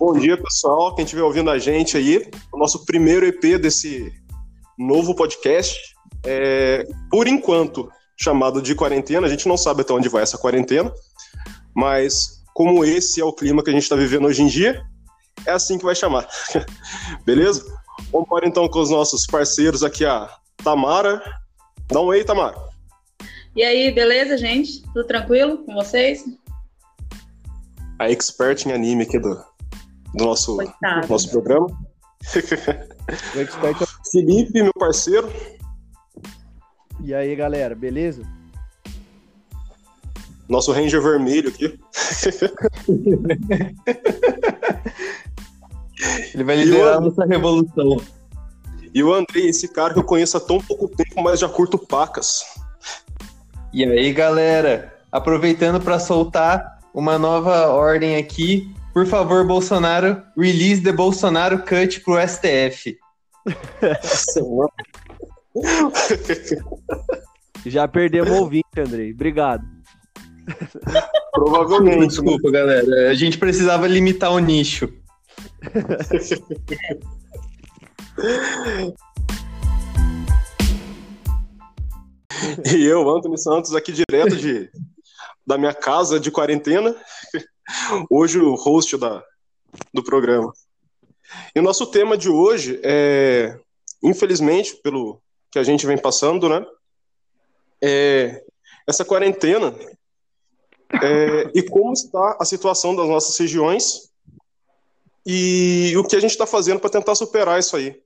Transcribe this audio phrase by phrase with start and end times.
[0.00, 0.94] Bom dia, pessoal.
[0.94, 4.10] Quem estiver ouvindo a gente aí, o nosso primeiro EP desse
[4.78, 5.78] novo podcast.
[6.24, 7.86] É, por enquanto,
[8.18, 9.26] chamado de quarentena.
[9.26, 10.90] A gente não sabe até onde vai essa quarentena,
[11.74, 14.82] mas como esse é o clima que a gente está vivendo hoje em dia,
[15.44, 16.26] é assim que vai chamar.
[17.26, 17.62] Beleza?
[18.10, 21.22] Vamos para então com os nossos parceiros aqui, a Tamara.
[21.88, 22.56] Dá um oi, Tamara.
[23.54, 24.80] E aí, beleza, gente?
[24.94, 26.24] Tudo tranquilo com vocês?
[27.98, 29.49] A expert em anime aqui do,
[30.14, 30.58] do nosso,
[31.08, 31.66] nosso programa.
[34.10, 35.30] Felipe, meu parceiro.
[37.02, 38.22] E aí, galera, beleza?
[40.48, 41.78] Nosso Ranger vermelho aqui.
[46.34, 47.96] Ele vai liderar a nossa revolução.
[48.92, 51.78] E o Andrei, esse cara que eu conheço há tão pouco tempo, mas já curto
[51.78, 52.42] pacas.
[53.72, 60.92] E aí, galera, aproveitando para soltar uma nova ordem aqui, por favor, Bolsonaro, release the
[60.92, 62.98] Bolsonaro cut pro STF.
[67.66, 69.12] Já perdemos o ouvinte, Andrei.
[69.12, 69.64] Obrigado.
[71.32, 72.08] Provavelmente.
[72.08, 73.10] Desculpa, galera.
[73.10, 74.92] A gente precisava limitar o nicho.
[82.74, 84.70] e eu, Antônio Santos, aqui direto de,
[85.46, 86.94] da minha casa de quarentena.
[88.10, 89.22] Hoje o host da,
[89.92, 90.52] do programa.
[91.54, 93.58] E o nosso tema de hoje é,
[94.02, 96.64] infelizmente, pelo que a gente vem passando, né?
[97.82, 98.42] É,
[98.86, 99.74] essa quarentena
[101.02, 104.10] é, e como está a situação das nossas regiões
[105.24, 108.00] e o que a gente está fazendo para tentar superar isso aí.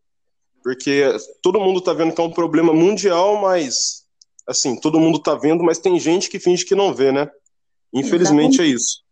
[0.62, 1.04] Porque
[1.42, 4.04] todo mundo está vendo que é um problema mundial, mas
[4.46, 7.30] assim, todo mundo está vendo, mas tem gente que finge que não vê, né?
[7.92, 8.62] Infelizmente Exatamente.
[8.62, 9.03] é isso.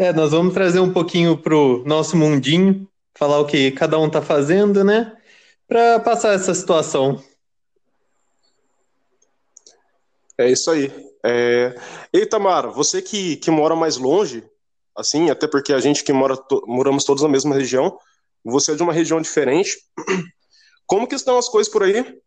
[0.00, 4.22] É, nós vamos trazer um pouquinho pro nosso mundinho, falar o que cada um está
[4.22, 5.14] fazendo, né?
[5.68, 7.22] Para passar essa situação.
[10.38, 10.90] É isso aí.
[11.22, 11.78] É...
[12.14, 14.42] Ei, Tamara, você que, que mora mais longe,
[14.96, 16.64] assim, até porque a gente que mora to...
[16.66, 17.98] moramos todos na mesma região,
[18.42, 19.76] você é de uma região diferente.
[20.86, 22.18] Como que estão as coisas por aí?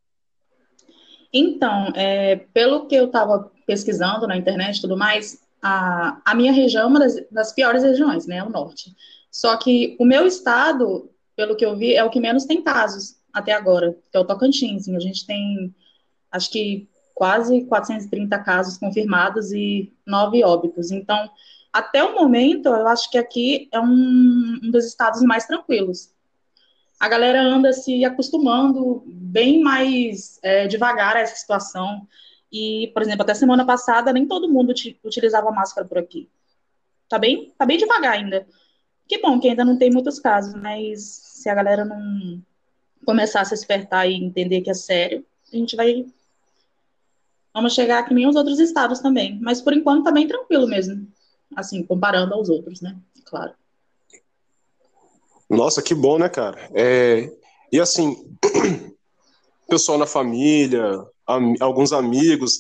[1.34, 6.52] Então, é, pelo que eu estava pesquisando na internet e tudo mais, a, a minha
[6.52, 8.94] região é uma das, das, piores regiões, né, o norte.
[9.32, 13.16] Só que o meu estado, pelo que eu vi, é o que menos tem casos
[13.32, 14.90] até agora, que é o Tocantins.
[14.90, 15.74] A gente tem,
[16.30, 20.92] acho que quase 430 casos confirmados e nove óbitos.
[20.92, 21.30] Então,
[21.72, 26.12] até o momento, eu acho que aqui é um, um dos estados mais tranquilos.
[27.00, 32.06] A galera anda se acostumando bem mais é, devagar a essa situação.
[32.54, 36.30] E, por exemplo, até semana passada, nem todo mundo utilizava máscara por aqui.
[37.10, 38.48] Tá bem, tá bem devagar ainda.
[39.08, 42.42] Que bom que ainda não tem muitos casos, mas se a galera não
[43.04, 46.06] começar a se despertar e entender que é sério, a gente vai
[47.54, 49.40] Vamos chegar que nem os outros estados também.
[49.40, 51.08] Mas por enquanto tá bem tranquilo mesmo.
[51.56, 52.98] Assim, comparando aos outros, né?
[53.26, 53.54] Claro.
[55.48, 56.68] Nossa, que bom, né, cara?
[56.74, 57.32] É...
[57.72, 58.28] E assim,
[59.70, 61.06] pessoal na família,
[61.60, 62.60] alguns amigos,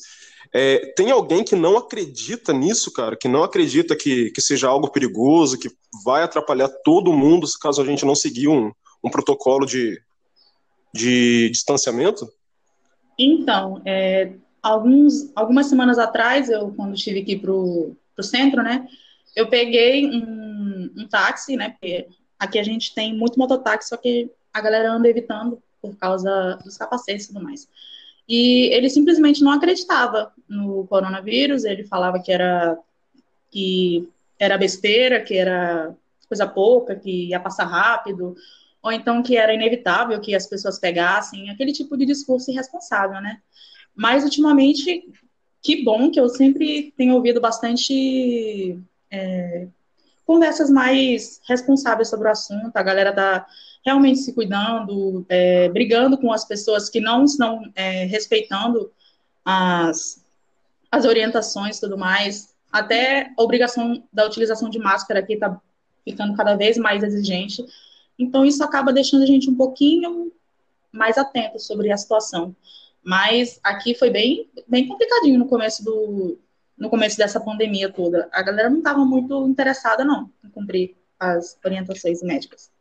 [0.53, 0.93] é...
[0.95, 3.15] tem alguém que não acredita nisso, cara?
[3.15, 5.69] Que não acredita que, que seja algo perigoso, que
[6.03, 8.71] vai atrapalhar todo mundo caso a gente não seguir um,
[9.03, 10.01] um protocolo de,
[10.93, 12.31] de distanciamento?
[13.17, 18.87] Então, é, alguns, algumas semanas atrás, eu quando estive aqui pro, pro centro, né,
[19.35, 22.07] eu peguei um, um táxi, né, porque
[22.39, 26.77] aqui a gente tem muito mototáxi, só que a galera anda evitando por causa dos
[26.77, 27.67] capacetes e tudo mais.
[28.27, 32.77] E ele simplesmente não acreditava no coronavírus, ele falava que era
[33.51, 35.95] que era besteira, que era
[36.27, 38.35] coisa pouca, que ia passar rápido,
[38.81, 43.39] ou então que era inevitável que as pessoas pegassem, aquele tipo de discurso irresponsável, né?
[43.95, 45.07] Mas, ultimamente,
[45.61, 48.77] que bom que eu sempre tenho ouvido bastante
[49.11, 49.67] é,
[50.25, 53.45] conversas mais responsáveis sobre o assunto, a galera tá
[53.85, 58.91] realmente se cuidando, é, brigando com as pessoas que não estão é, respeitando
[59.43, 60.23] as,
[60.91, 65.59] as orientações e tudo mais, até a obrigação da utilização de máscara aqui está
[66.03, 67.63] ficando cada vez mais exigente,
[68.17, 70.31] então isso acaba deixando a gente um pouquinho
[70.91, 72.55] mais atento sobre a situação.
[73.03, 76.39] Mas aqui foi bem, bem complicadinho no começo do
[76.75, 78.27] no começo dessa pandemia toda.
[78.31, 82.72] A galera não estava muito interessada não em cumprir as orientações médicas.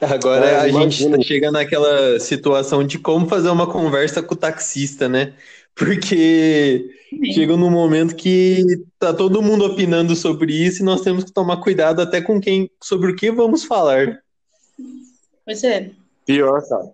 [0.00, 1.16] Agora É, a imagina.
[1.16, 5.34] gente chega naquela situação de como fazer uma conversa com o taxista, né?
[5.74, 6.90] Porque
[7.32, 8.64] chega num momento que
[8.98, 12.68] tá todo mundo opinando sobre isso e nós temos que tomar cuidado até com quem,
[12.82, 14.22] sobre o que vamos falar.
[15.44, 15.90] Pois é.
[16.26, 16.92] Pior, cara.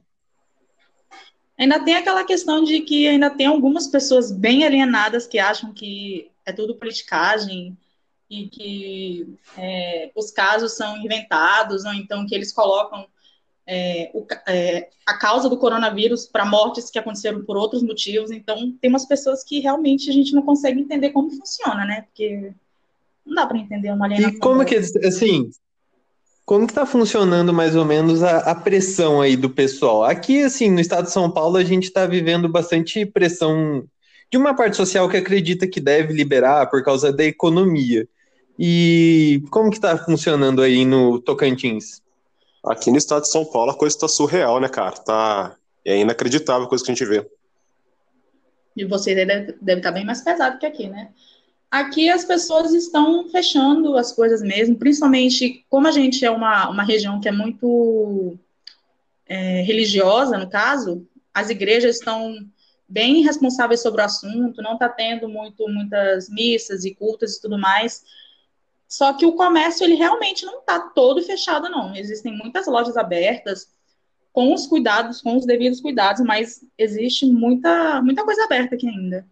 [1.58, 6.30] Ainda tem aquela questão de que ainda tem algumas pessoas bem alienadas que acham que
[6.46, 7.76] é tudo politicagem
[8.30, 13.06] e que é, os casos são inventados, ou então que eles colocam
[13.66, 18.30] é, o, é, a causa do coronavírus para mortes que aconteceram por outros motivos.
[18.30, 22.02] Então, tem umas pessoas que realmente a gente não consegue entender como funciona, né?
[22.02, 22.52] Porque
[23.24, 24.36] não dá para entender uma alienação.
[24.36, 25.50] E como que, assim,
[26.46, 30.02] como que tá funcionando mais ou menos a, a pressão aí do pessoal?
[30.02, 33.86] Aqui, assim, no estado de São Paulo, a gente está vivendo bastante pressão
[34.30, 38.08] de uma parte social que acredita que deve liberar por causa da economia.
[38.58, 42.02] E como que tá funcionando aí no Tocantins?
[42.64, 44.96] Aqui no estado de São Paulo a coisa tá surreal, né, cara?
[44.96, 45.56] Tá...
[45.84, 47.26] É inacreditável a coisa que a gente vê.
[48.76, 51.10] E você deve, deve estar bem mais pesado que aqui, né?
[51.70, 56.82] Aqui as pessoas estão fechando as coisas mesmo, principalmente como a gente é uma, uma
[56.82, 58.36] região que é muito
[59.26, 62.34] é, religiosa, no caso, as igrejas estão
[62.88, 67.58] bem responsáveis sobre o assunto, não está tendo muito, muitas missas e cultas e tudo
[67.58, 68.02] mais.
[68.88, 71.94] Só que o comércio, ele realmente não está todo fechado, não.
[71.94, 73.68] Existem muitas lojas abertas,
[74.32, 79.26] com os cuidados, com os devidos cuidados, mas existe muita, muita coisa aberta aqui ainda.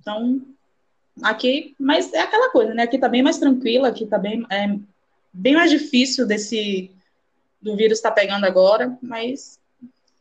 [0.00, 0.42] Então,
[1.22, 2.82] aqui, mas é aquela coisa, né?
[2.82, 4.76] Aqui tá bem mais tranquila, aqui tá bem, é,
[5.32, 6.90] bem mais difícil desse
[7.60, 9.60] do vírus estar tá pegando agora, mas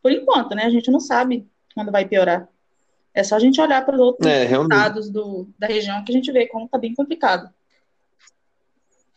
[0.02, 0.66] por enquanto, né?
[0.66, 2.48] A gente não sabe quando vai piorar.
[3.14, 6.16] É só a gente olhar para os outros É, estados do, da região que a
[6.16, 7.50] gente vê como tá bem complicado.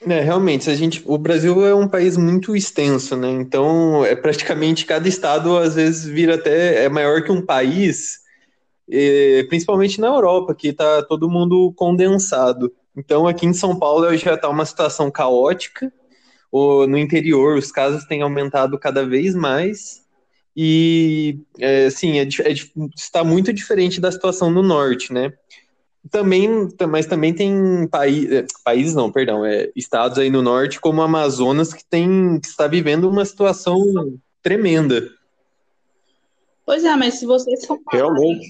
[0.05, 3.31] É, realmente, a gente, o Brasil é um país muito extenso, né?
[3.31, 8.19] Então, é praticamente cada estado às vezes vira até é maior que um país,
[8.91, 12.73] eh, principalmente na Europa, que tá todo mundo condensado.
[12.97, 15.93] Então, aqui em São Paulo já está uma situação caótica.
[16.51, 20.03] O, no interior, os casos têm aumentado cada vez mais.
[20.57, 22.53] E, é, assim, é, é
[22.95, 25.33] está muito diferente da situação no norte, né?
[26.11, 30.81] Também, ta- mas também tem paí eh, países, não, perdão, é, estados aí no norte,
[30.81, 33.81] como o Amazonas, que tem, que está vivendo uma situação
[34.43, 35.09] tremenda.
[36.67, 38.41] Pois é, mas se vocês compararem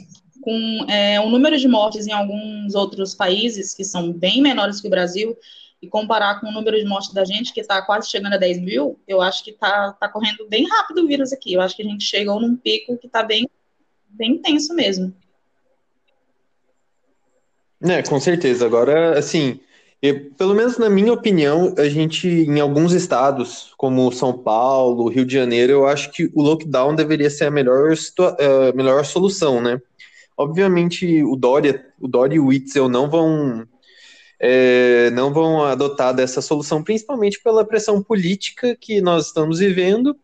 [0.43, 4.87] com é, o número de mortes em alguns outros países que são bem menores que
[4.87, 5.37] o Brasil
[5.81, 8.60] e comparar com o número de mortes da gente, que está quase chegando a 10
[8.60, 11.52] mil, eu acho que está tá correndo bem rápido o vírus aqui.
[11.52, 13.48] Eu acho que a gente chegou num pico que está bem,
[14.08, 15.12] bem intenso mesmo.
[17.84, 18.64] É, com certeza.
[18.67, 19.61] Agora, assim,
[20.00, 25.25] eu- pelo menos na minha opinião, a gente, em alguns estados, como São Paulo, Rio
[25.25, 29.61] de Janeiro, eu acho que o lockdown deveria ser a melhor, situa- eh, melhor solução,
[29.61, 29.81] né?
[30.38, 33.67] Obviamente, o Dória, o Dória e o Witzel não vão,
[34.40, 40.17] eh, não vão adotar dessa solução, principalmente pela pressão política que nós estamos vivendo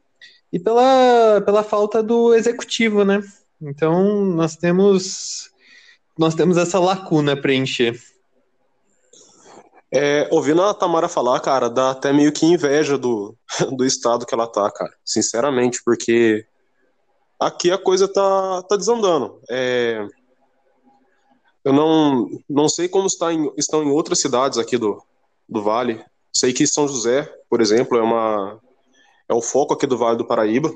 [0.52, 3.22] e pela, pela falta do executivo, né?
[3.62, 5.47] Então, nós temos,
[6.18, 8.00] nós temos essa lacuna a preencher.
[9.92, 13.34] É, ouvindo a Tamara falar, cara, dá até meio que inveja do,
[13.76, 14.92] do estado que ela tá, cara.
[15.04, 16.44] Sinceramente, porque
[17.40, 19.40] aqui a coisa tá, tá desandando.
[19.48, 20.06] É,
[21.64, 25.02] eu não, não sei como está em- estão em outras cidades aqui do,
[25.48, 26.04] do Vale.
[26.34, 28.60] Sei que São José, por exemplo, é uma
[29.28, 30.74] é o foco aqui do Vale do Paraíba.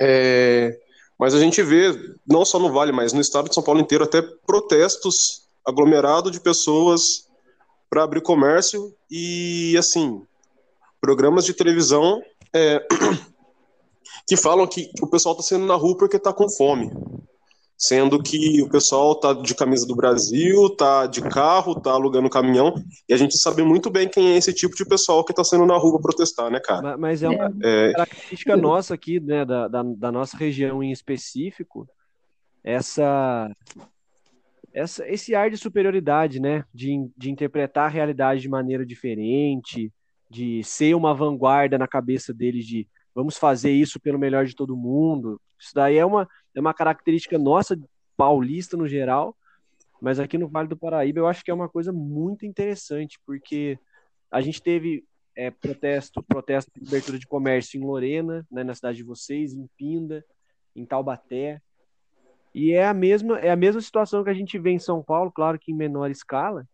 [0.00, 0.78] É,
[1.20, 1.92] mas a gente vê,
[2.26, 6.40] não só no Vale, mas no estado de São Paulo inteiro, até protestos aglomerados de
[6.40, 7.28] pessoas
[7.90, 10.22] para abrir comércio e, assim,
[10.98, 12.22] programas de televisão
[12.54, 12.80] é,
[14.26, 16.90] que falam que o pessoal está saindo na rua porque está com fome.
[17.82, 22.74] Sendo que o pessoal tá de camisa do Brasil, tá de carro, tá alugando caminhão,
[23.08, 25.64] e a gente sabe muito bem quem é esse tipo de pessoal que tá saindo
[25.66, 26.82] na rua protestar, né, cara?
[26.82, 30.92] Ma- Mas é uma É, característica nossa aqui, né, da, da, da nossa região em
[30.92, 31.88] específico,
[32.62, 33.50] essa,
[34.72, 39.92] essa, esse ar de superioridade, né, de, de interpretar a realidade de maneira diferente,
[40.28, 44.76] de ser uma vanguarda na cabeça deles de vamos fazer isso pelo melhor de todo
[44.76, 45.40] mundo.
[45.58, 47.78] Isso daí é uma, é uma característica nossa,
[48.16, 49.36] paulista no geral,
[50.00, 53.78] mas aqui no Vale do Paraíba eu acho que é uma coisa muito interessante, porque
[54.30, 55.04] a gente teve
[55.36, 59.68] é, protesto, protesto de abertura de comércio em Lorena, né, na cidade de vocês, em
[59.76, 60.24] Pinda,
[60.74, 61.60] em Taubaté.
[62.54, 65.30] E é a mesma, é a mesma situação que a gente vê em São Paulo,
[65.30, 66.66] claro que em menor escala,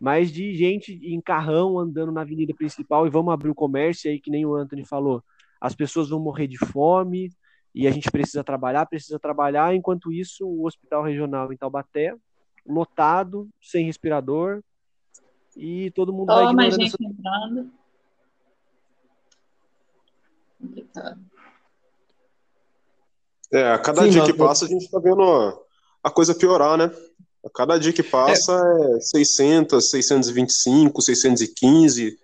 [0.00, 4.20] mas de gente em carrão andando na avenida principal e vamos abrir o comércio aí,
[4.20, 5.22] que nem o Anthony falou.
[5.60, 7.30] As pessoas vão morrer de fome
[7.74, 9.74] e a gente precisa trabalhar, precisa trabalhar.
[9.74, 12.14] Enquanto isso, o hospital regional em Taubaté,
[12.66, 14.62] lotado, sem respirador,
[15.56, 16.82] e todo mundo Toma, vai ignorando.
[16.82, 17.04] gente essa...
[17.04, 17.72] entrando.
[20.58, 21.20] Complicado.
[23.52, 25.22] É, a cada Sim, dia que passa, a gente tá vendo
[26.02, 26.90] a coisa piorar, né?
[27.44, 32.18] A cada dia que passa é, é 600, 625, 615,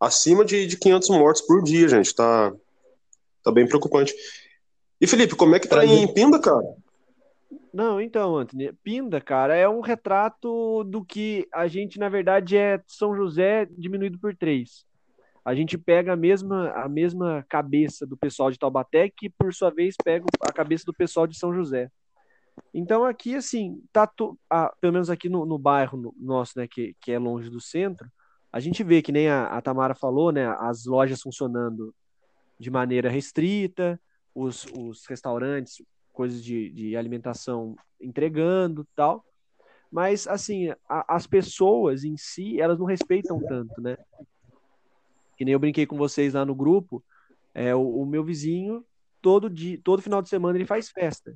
[0.00, 2.12] acima de, de 500 mortos por dia, gente.
[2.12, 2.52] Tá,
[3.44, 4.12] tá bem preocupante.
[5.00, 6.64] E Felipe, como é que tá em Pinda, cara?
[7.72, 12.80] Não, então, Anthony, Pinda, cara, é um retrato do que a gente, na verdade, é
[12.86, 14.86] São José diminuído por três.
[15.44, 19.70] A gente pega a mesma, a mesma cabeça do pessoal de Taubaté, que por sua
[19.70, 21.90] vez pega a cabeça do pessoal de São José.
[22.72, 24.38] Então aqui, assim, tá to...
[24.50, 27.60] ah, pelo menos aqui no, no bairro no, nosso, né, que, que é longe do
[27.60, 28.10] centro,
[28.50, 31.94] a gente vê que nem a, a Tamara falou, né, as lojas funcionando
[32.58, 34.00] de maneira restrita,
[34.36, 39.24] os, os restaurantes coisas de, de alimentação entregando tal.
[39.90, 43.96] Mas, assim, a, as pessoas em si, elas não respeitam tanto, né?
[45.36, 47.02] Que nem eu brinquei com vocês lá no grupo,
[47.54, 48.84] é, o, o meu vizinho,
[49.22, 51.34] todo, dia, todo final de semana ele faz festa.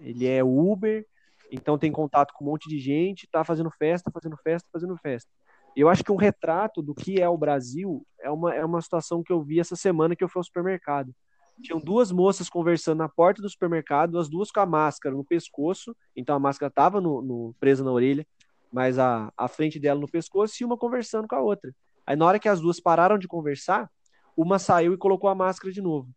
[0.00, 1.04] Ele é Uber,
[1.50, 5.30] então tem contato com um monte de gente, tá fazendo festa, fazendo festa, fazendo festa.
[5.76, 9.22] Eu acho que um retrato do que é o Brasil é uma, é uma situação
[9.22, 11.14] que eu vi essa semana que eu fui ao supermercado.
[11.62, 15.94] Tinham duas moças conversando na porta do supermercado, as duas com a máscara no pescoço,
[16.14, 18.26] então a máscara estava no, no, presa na orelha,
[18.72, 21.74] mas a, a frente dela no pescoço e uma conversando com a outra.
[22.06, 23.90] Aí na hora que as duas pararam de conversar,
[24.36, 26.08] uma saiu e colocou a máscara de novo.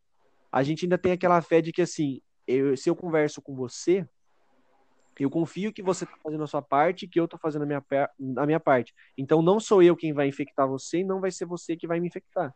[0.52, 4.08] A gente ainda tem aquela fé de que assim, eu, se eu converso com você,
[5.20, 7.66] eu confio que você está fazendo a sua parte e que eu estou fazendo a
[7.66, 7.84] minha,
[8.38, 8.94] a minha parte.
[9.18, 12.00] Então não sou eu quem vai infectar você e não vai ser você que vai
[12.00, 12.54] me infectar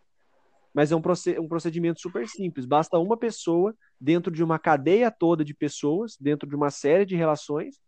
[0.75, 1.01] mas é um,
[1.39, 2.65] um procedimento super simples.
[2.65, 7.15] Basta uma pessoa, dentro de uma cadeia toda de pessoas, dentro de uma série de
[7.15, 7.79] relações,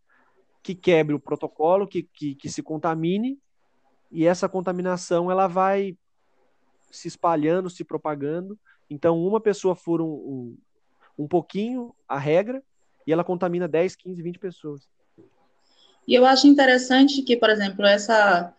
[0.62, 3.38] que quebre o protocolo, que, que, que se contamine,
[4.10, 5.98] e essa contaminação ela vai
[6.90, 8.58] se espalhando, se propagando.
[8.88, 10.58] Então, uma pessoa fura um, um,
[11.24, 12.62] um pouquinho a regra
[13.06, 14.88] e ela contamina 10, 15, 20 pessoas.
[16.06, 18.56] E eu acho interessante que, por exemplo, essa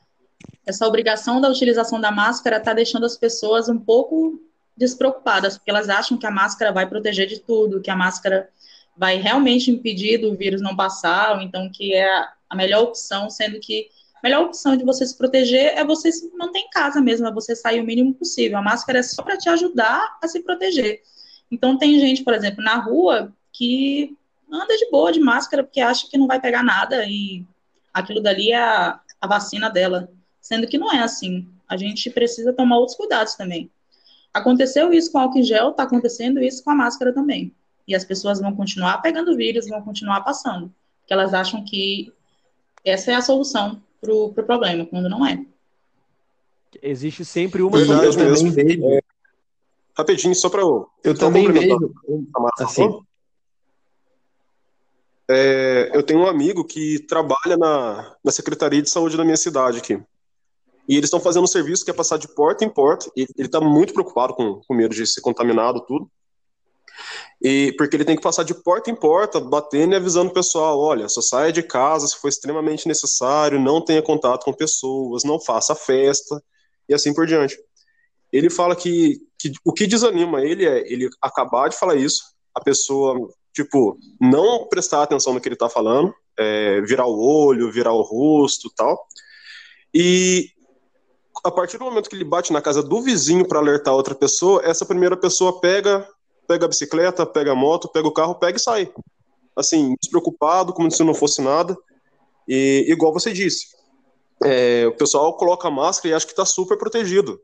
[0.66, 4.40] essa obrigação da utilização da máscara está deixando as pessoas um pouco
[4.76, 8.50] despreocupadas, porque elas acham que a máscara vai proteger de tudo, que a máscara
[8.96, 13.60] vai realmente impedir do vírus não passar, ou então que é a melhor opção, sendo
[13.60, 17.28] que a melhor opção de você se proteger é você se manter em casa mesmo,
[17.28, 18.58] é você sair o mínimo possível.
[18.58, 21.02] A máscara é só para te ajudar a se proteger.
[21.50, 24.16] Então tem gente, por exemplo, na rua que
[24.52, 27.46] anda de boa de máscara porque acha que não vai pegar nada e
[27.94, 30.10] aquilo dali é a, a vacina dela
[30.42, 31.48] sendo que não é assim.
[31.68, 33.70] A gente precisa tomar outros cuidados também.
[34.34, 37.54] Aconteceu isso com o álcool em gel, está acontecendo isso com a máscara também.
[37.88, 42.14] E as pessoas vão continuar pegando vírus, vão continuar passando, porque elas acham que
[42.86, 45.44] essa é a solução para o pro problema, quando não é.
[46.82, 48.52] Existe sempre uma Verdade, solução.
[48.52, 48.86] Vejo.
[48.86, 49.02] É,
[49.98, 50.88] rapidinho, só para eu.
[51.04, 51.94] Eu também vejo.
[52.60, 53.02] Assim.
[55.28, 59.80] É, eu tenho um amigo que trabalha na, na Secretaria de Saúde da minha cidade
[59.80, 60.00] aqui.
[60.90, 63.12] E eles estão fazendo um serviço que é passar de porta em porta.
[63.16, 66.10] Ele está muito preocupado com, com medo de ser contaminado, tudo.
[67.40, 70.80] E porque ele tem que passar de porta em porta, batendo e avisando o pessoal:
[70.80, 75.40] olha, só saia de casa se for extremamente necessário, não tenha contato com pessoas, não
[75.40, 76.44] faça festa
[76.90, 77.56] e assim por diante.
[78.34, 82.62] Ele fala que, que o que desanima ele é ele acabar de falar isso, a
[82.62, 87.94] pessoa, tipo, não prestar atenção no que ele está falando, é, virar o olho, virar
[87.94, 89.08] o rosto tal.
[89.94, 90.50] E
[91.44, 94.62] a partir do momento que ele bate na casa do vizinho para alertar outra pessoa,
[94.64, 96.08] essa primeira pessoa pega,
[96.48, 98.92] pega a bicicleta, pega a moto, pega o carro, pega e sai.
[99.56, 101.78] Assim, despreocupado, como se não fosse nada.
[102.48, 103.68] E igual você disse,
[104.44, 107.40] é, o pessoal coloca a máscara e acha que está super protegido.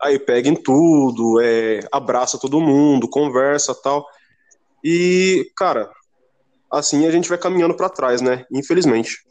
[0.00, 4.06] Aí pega em tudo, é, abraça todo mundo, conversa tal.
[4.84, 5.90] E, cara,
[6.70, 8.44] assim a gente vai caminhando para trás, né?
[8.52, 9.24] Infelizmente.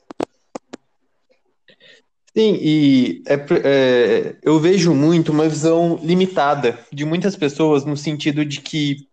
[2.38, 8.44] Sim, e é, é, eu vejo muito uma visão limitada de muitas pessoas no sentido
[8.44, 9.08] de que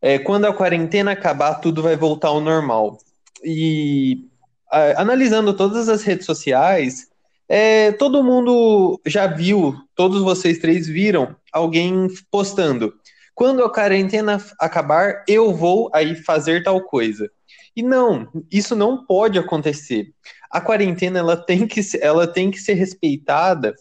[0.00, 2.98] é, quando a quarentena acabar, tudo vai voltar ao normal.
[3.44, 4.26] E
[4.72, 7.08] a, analisando todas as redes sociais,
[7.46, 12.94] é, todo mundo já viu, todos vocês três viram alguém postando.
[13.34, 17.30] quando a quarentena acabar, eu vou aí fazer tal coisa.
[17.76, 20.12] E não, isso não pode acontecer.
[20.50, 23.74] A quarentena ela tem que, ela tem que ser respeitada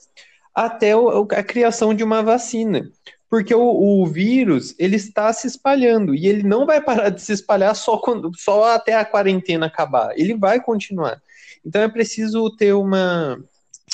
[0.53, 2.89] até o, a criação de uma vacina.
[3.29, 7.31] Porque o, o, vírus ele está se espalhando e ele não vai parar de se
[7.31, 10.11] espalhar só, quando, só até a quarentena acabar.
[10.17, 11.21] Ele vai continuar.
[11.63, 13.37] Então é preciso ter uma,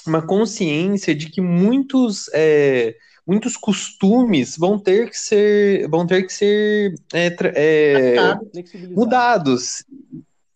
[0.08, 2.96] uma consciência de que muitos, é,
[3.28, 8.38] muitos costumes vão ter que ser, vão ter que ser é, é,
[8.92, 9.84] mudados.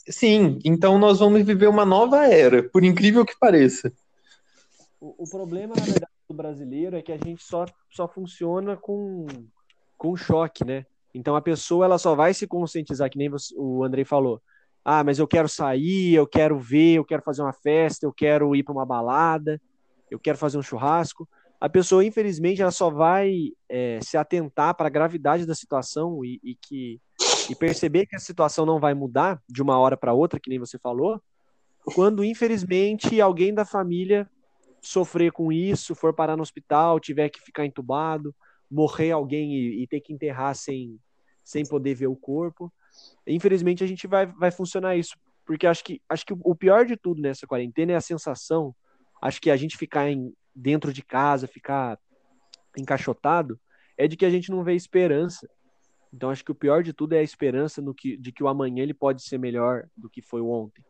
[0.09, 3.93] Sim, então nós vamos viver uma nova era, por incrível que pareça.
[4.99, 9.27] O, o problema, na verdade, do brasileiro é que a gente só, só funciona com,
[9.97, 10.85] com choque, né?
[11.13, 14.41] Então a pessoa ela só vai se conscientizar, que nem você, o Andrei falou.
[14.83, 18.55] Ah, mas eu quero sair, eu quero ver, eu quero fazer uma festa, eu quero
[18.55, 19.61] ir para uma balada,
[20.09, 21.27] eu quero fazer um churrasco.
[21.59, 26.39] A pessoa, infelizmente, ela só vai é, se atentar para a gravidade da situação e,
[26.43, 26.99] e, que
[27.49, 30.59] e perceber que a situação não vai mudar de uma hora para outra, que nem
[30.59, 31.21] você falou,
[31.83, 34.29] quando infelizmente alguém da família
[34.81, 38.33] sofrer com isso, for parar no hospital, tiver que ficar entubado,
[38.69, 40.99] morrer alguém e, e ter que enterrar sem,
[41.43, 42.71] sem poder ver o corpo.
[43.25, 46.95] Infelizmente a gente vai, vai funcionar isso, porque acho que, acho que o pior de
[46.95, 48.75] tudo nessa quarentena é a sensação,
[49.21, 51.97] acho que a gente ficar em, dentro de casa, ficar
[52.77, 53.59] encaixotado,
[53.97, 55.49] é de que a gente não vê esperança.
[56.11, 58.83] Então acho que o pior de tudo é a esperança que, de que o amanhã
[58.83, 60.83] ele pode ser melhor do que foi ontem.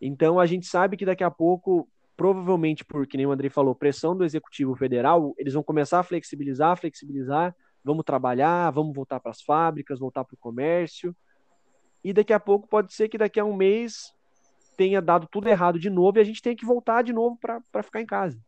[0.00, 4.16] Então a gente sabe que daqui a pouco, provavelmente porque nem o André falou, pressão
[4.16, 9.42] do executivo federal, eles vão começar a flexibilizar, flexibilizar, vamos trabalhar, vamos voltar para as
[9.42, 11.16] fábricas, voltar para o comércio.
[12.04, 14.12] E daqui a pouco pode ser que daqui a um mês
[14.76, 17.82] tenha dado tudo errado de novo e a gente tenha que voltar de novo para
[17.82, 18.40] ficar em casa.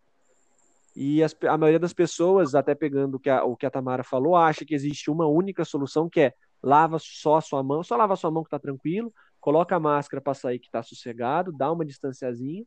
[0.94, 4.04] E as, a maioria das pessoas, até pegando o que, a, o que a Tamara
[4.04, 7.96] falou, acha que existe uma única solução que é lava só a sua mão, só
[7.96, 11.50] lava a sua mão que tá tranquilo, coloca a máscara para sair que tá sossegado,
[11.52, 12.64] dá uma distanciazinha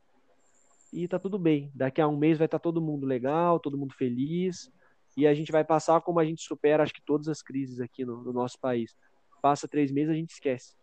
[0.92, 1.72] e tá tudo bem.
[1.74, 4.70] Daqui a um mês vai estar tá todo mundo legal, todo mundo feliz
[5.16, 8.04] e a gente vai passar como a gente supera, acho que todas as crises aqui
[8.04, 8.96] no, no nosso país.
[9.42, 10.74] Passa três meses a gente esquece.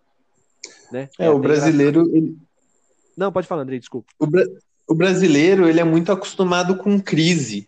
[0.90, 1.08] Né?
[1.18, 2.08] É, é o brasileiro.
[2.16, 2.36] Ele...
[3.16, 4.10] Não, pode falar, Andrei, desculpa.
[4.18, 4.44] O, bra
[4.92, 7.66] o brasileiro ele é muito acostumado com crise.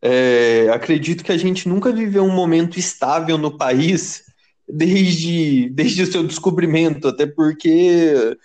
[0.00, 4.24] É, acredito que a gente nunca viveu um momento estável no país
[4.68, 8.36] desde, desde o seu descobrimento, até porque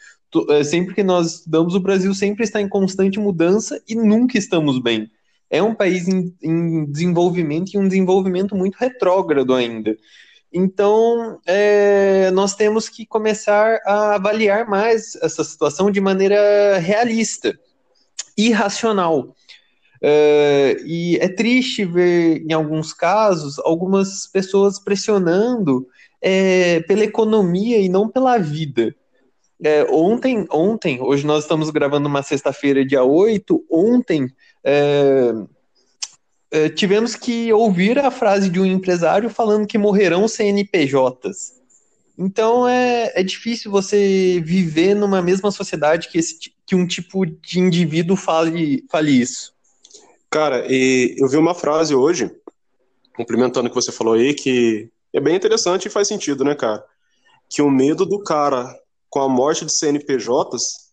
[0.50, 4.82] é, sempre que nós estudamos, o Brasil sempre está em constante mudança e nunca estamos
[4.82, 5.12] bem.
[5.50, 9.98] É um país em, em desenvolvimento e um desenvolvimento muito retrógrado ainda.
[10.54, 17.60] Então, é, nós temos que começar a avaliar mais essa situação de maneira realista
[18.48, 19.36] irracional.
[20.04, 25.88] Uh, e é triste ver, em alguns casos, algumas pessoas pressionando
[26.22, 28.96] é, pela economia e não pela vida.
[29.64, 34.28] É, ontem, ontem, hoje nós estamos gravando uma sexta-feira, dia 8, ontem
[34.64, 35.34] é,
[36.52, 41.61] é, tivemos que ouvir a frase de um empresário falando que morrerão CNPJs.
[42.18, 47.60] Então é, é difícil você viver numa mesma sociedade que, esse, que um tipo de
[47.60, 49.54] indivíduo fale, fale isso.
[50.30, 52.32] Cara, e eu vi uma frase hoje,
[53.16, 56.84] complementando o que você falou aí, que é bem interessante e faz sentido, né, cara?
[57.50, 58.74] Que o medo do cara
[59.10, 60.92] com a morte de CNPJs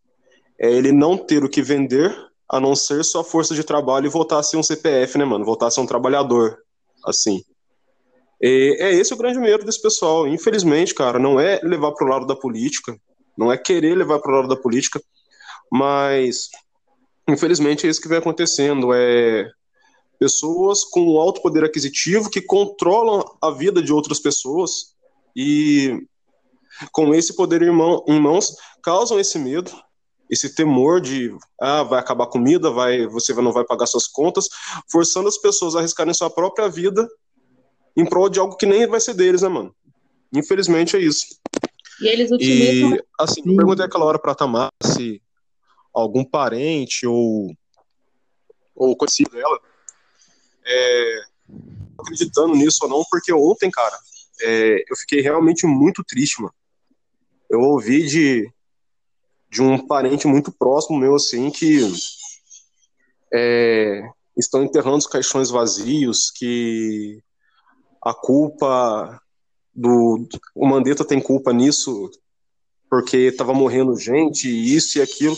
[0.58, 2.12] é ele não ter o que vender
[2.48, 5.44] a não ser sua força de trabalho e voltar a ser um CPF, né, mano?
[5.44, 6.58] Voltar a ser um trabalhador,
[7.04, 7.44] assim.
[8.40, 10.26] E é esse o grande medo desse pessoal.
[10.26, 12.96] Infelizmente, cara, não é levar para o lado da política,
[13.36, 15.00] não é querer levar para o lado da política,
[15.70, 16.48] mas
[17.28, 18.92] infelizmente é isso que vem acontecendo.
[18.94, 19.50] É
[20.18, 24.94] pessoas com alto poder aquisitivo que controlam a vida de outras pessoas
[25.34, 26.04] e
[26.92, 29.70] com esse poder em, mão, em mãos causam esse medo,
[30.28, 34.48] esse temor de ah, vai acabar a comida, vai, você não vai pagar suas contas,
[34.90, 37.08] forçando as pessoas a arriscarem sua própria vida
[37.96, 39.74] em prol de algo que nem vai ser deles, né, mano?
[40.32, 41.26] Infelizmente é isso.
[42.00, 42.94] E eles utilizam.
[42.94, 45.22] E, assim, eu perguntei aquela hora pra Tamar se
[45.92, 47.52] algum parente ou,
[48.74, 49.60] ou conhecido dela
[50.68, 51.22] é,
[51.98, 53.98] acreditando nisso ou não, porque ontem, cara,
[54.42, 56.54] é, eu fiquei realmente muito triste, mano.
[57.50, 58.52] Eu ouvi de,
[59.50, 61.80] de um parente muito próximo meu, assim, que
[63.32, 64.02] é,
[64.36, 67.22] estão enterrando os caixões vazios, que
[68.08, 69.20] a culpa
[69.74, 70.26] do.
[70.54, 72.10] O Mandetta tem culpa nisso,
[72.88, 75.36] porque estava morrendo gente, isso e aquilo.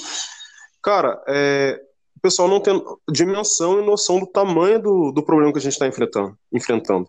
[0.83, 1.81] Cara, é,
[2.17, 5.73] o pessoal não tem dimensão e noção do tamanho do, do problema que a gente
[5.73, 6.39] está enfrentando.
[6.53, 7.09] enfrentando.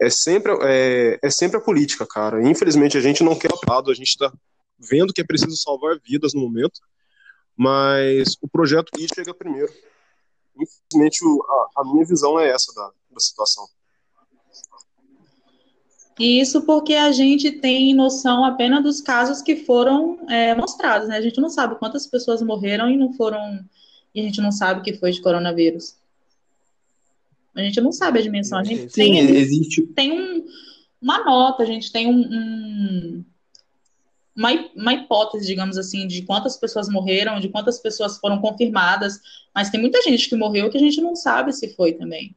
[0.00, 2.42] é sempre, é, é sempre a política, cara.
[2.48, 4.32] Infelizmente, a gente não quer lado, a gente está
[4.78, 6.80] vendo que é preciso salvar vidas no momento,
[7.56, 9.72] mas o projeto que chega primeiro.
[10.56, 13.68] Infelizmente, a, a minha visão é essa da, da situação.
[16.18, 21.16] Isso porque a gente tem noção apenas dos casos que foram é, mostrados, né?
[21.16, 23.64] A gente não sabe quantas pessoas morreram e não foram.
[24.14, 25.96] E a gente não sabe que foi de coronavírus.
[27.54, 28.58] A gente não sabe a dimensão.
[28.58, 29.82] A gente Sim, tem, existe.
[29.88, 30.44] tem um,
[31.00, 33.24] uma nota, a gente tem um, um
[34.34, 39.20] uma, uma hipótese, digamos assim, de quantas pessoas morreram, de quantas pessoas foram confirmadas,
[39.54, 42.34] mas tem muita gente que morreu que a gente não sabe se foi também.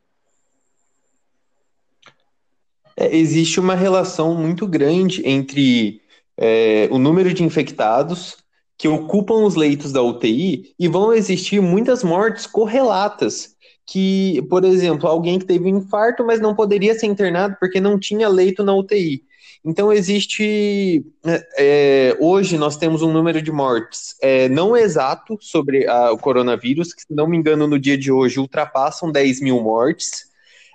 [2.98, 6.02] É, existe uma relação muito grande entre
[6.38, 8.38] é, o número de infectados
[8.78, 13.56] que ocupam os leitos da UTI e vão existir muitas mortes correlatas.
[13.88, 18.00] Que, por exemplo, alguém que teve um infarto, mas não poderia ser internado porque não
[18.00, 19.24] tinha leito na UTI.
[19.64, 21.06] Então, existe.
[21.24, 26.18] É, é, hoje nós temos um número de mortes é, não exato sobre a, o
[26.18, 30.26] coronavírus, que, se não me engano, no dia de hoje ultrapassam 10 mil mortes.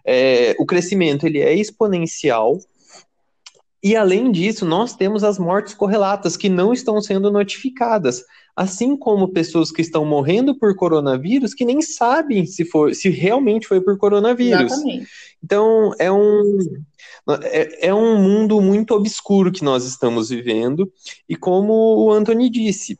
[0.04, 2.58] É, o crescimento ele é exponencial.
[3.82, 8.22] E, além disso, nós temos as mortes correlatas que não estão sendo notificadas.
[8.54, 13.66] Assim como pessoas que estão morrendo por coronavírus que nem sabem se, for, se realmente
[13.66, 14.72] foi por coronavírus.
[14.72, 15.08] Exatamente.
[15.42, 16.58] Então, é um,
[17.44, 20.92] é, é um mundo muito obscuro que nós estamos vivendo,
[21.28, 21.72] e como
[22.04, 22.98] o Anthony disse,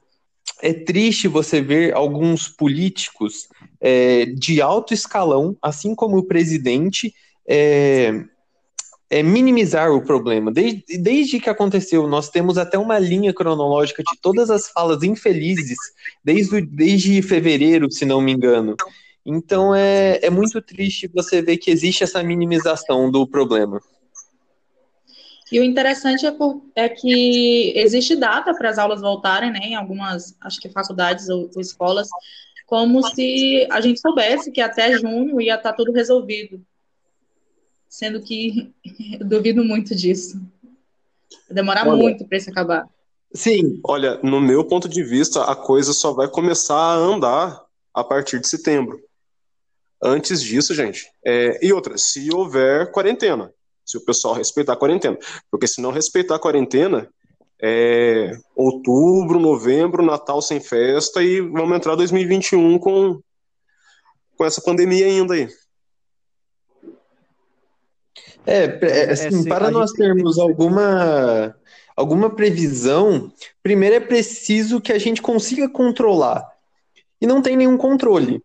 [0.62, 3.48] é triste você ver alguns políticos
[3.80, 7.14] é, de alto escalão, assim como o presidente,
[7.48, 8.24] é,
[9.08, 10.52] é, minimizar o problema.
[10.52, 15.78] Desde, desde que aconteceu, nós temos até uma linha cronológica de todas as falas infelizes,
[16.24, 18.76] desde, desde fevereiro, se não me engano.
[19.24, 23.80] Então é, é muito triste você ver que existe essa minimização do problema.
[25.52, 29.74] E o interessante é, por, é que existe data para as aulas voltarem, né, em
[29.74, 32.08] algumas, acho que faculdades ou, ou, escolas,
[32.70, 36.64] como se a gente soubesse que até junho ia estar tá tudo resolvido.
[37.88, 38.72] Sendo que
[39.18, 40.40] eu duvido muito disso.
[41.48, 42.88] Vai demorar Olha, muito para isso acabar.
[43.34, 43.80] Sim.
[43.82, 47.60] Olha, no meu ponto de vista, a coisa só vai começar a andar
[47.92, 49.02] a partir de setembro.
[50.00, 51.10] Antes disso, gente.
[51.26, 53.52] É, e outra, se houver quarentena,
[53.84, 55.18] se o pessoal respeitar a quarentena.
[55.50, 57.12] Porque se não respeitar a quarentena,
[57.62, 63.20] é outubro, novembro, Natal sem festa e vamos entrar 2021 com,
[64.36, 65.48] com essa pandemia ainda aí.
[68.46, 71.54] É, é assim, é, para nós termos alguma,
[71.94, 73.30] alguma previsão,
[73.62, 76.48] primeiro é preciso que a gente consiga controlar.
[77.20, 78.42] E não tem nenhum controle.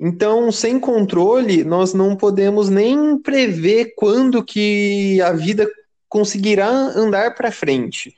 [0.00, 5.70] Então, sem controle, nós não podemos nem prever quando que a vida
[6.08, 8.14] conseguirá andar para frente.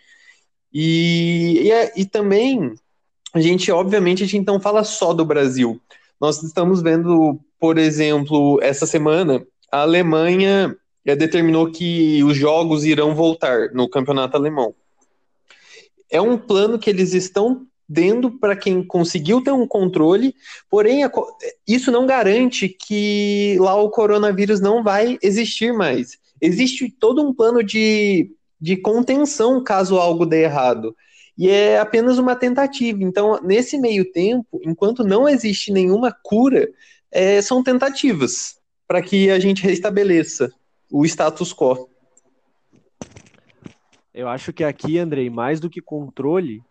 [0.79, 2.75] E, e, é, e, também,
[3.33, 5.81] a gente, obviamente, a gente não fala só do Brasil.
[6.21, 13.71] Nós estamos vendo, por exemplo, essa semana, a Alemanha determinou que os jogos irão voltar
[13.73, 14.75] no campeonato alemão.
[16.11, 20.35] É um plano que eles estão dando para quem conseguiu ter um controle,
[20.69, 21.01] porém
[21.67, 26.19] isso não garante que lá o coronavírus não vai existir mais.
[26.39, 30.97] Existe todo um plano de, de contenção caso algo dê errado.
[31.37, 33.03] E é apenas uma tentativa.
[33.03, 36.69] Então, nesse meio tempo, enquanto não existe nenhuma cura,
[37.11, 40.51] é, são tentativas para que a gente restabeleça
[40.91, 41.91] o status quo.
[44.15, 46.63] Eu acho que aqui, Andrei, mais do que controle,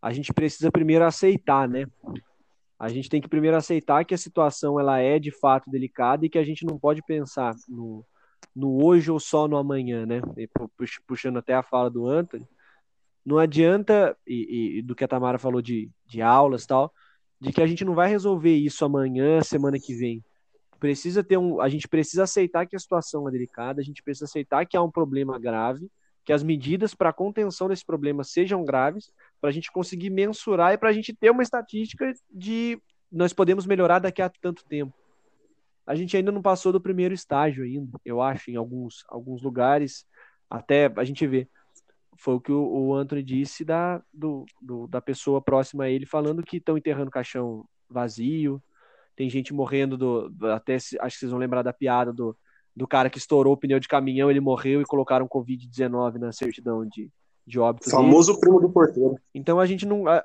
[0.00, 1.86] a gente precisa primeiro aceitar, né?
[2.78, 6.28] A gente tem que primeiro aceitar que a situação ela é de fato delicada e
[6.28, 8.04] que a gente não pode pensar no,
[8.54, 10.20] no hoje ou só no amanhã, né?
[11.06, 12.46] Puxando até a fala do Anthony,
[13.24, 16.92] não adianta, e, e do que a Tamara falou de, de aulas tal,
[17.40, 20.24] de que a gente não vai resolver isso amanhã, semana que vem.
[20.78, 24.24] Precisa ter um, a gente precisa aceitar que a situação é delicada, a gente precisa
[24.24, 25.88] aceitar que há um problema grave,
[26.24, 30.78] que as medidas para contenção desse problema sejam graves, para a gente conseguir mensurar e
[30.78, 34.94] para a gente ter uma estatística de nós podemos melhorar daqui a tanto tempo.
[35.86, 40.06] A gente ainda não passou do primeiro estágio ainda, eu acho, em alguns, alguns lugares,
[40.48, 41.48] até a gente vê.
[42.18, 46.06] Foi o que o, o Anthony disse da, do, do, da pessoa próxima a ele,
[46.06, 48.62] falando que estão enterrando caixão vazio,
[49.16, 52.36] tem gente morrendo do, do, até acho que vocês vão lembrar da piada do,
[52.74, 56.86] do cara que estourou o pneu de caminhão, ele morreu e colocaram Covid-19 na certidão
[56.86, 57.10] de,
[57.46, 57.90] de óbito.
[57.90, 58.40] Famoso dele.
[58.40, 59.16] primo do porteiro.
[59.34, 60.06] Então a gente não.
[60.08, 60.24] A...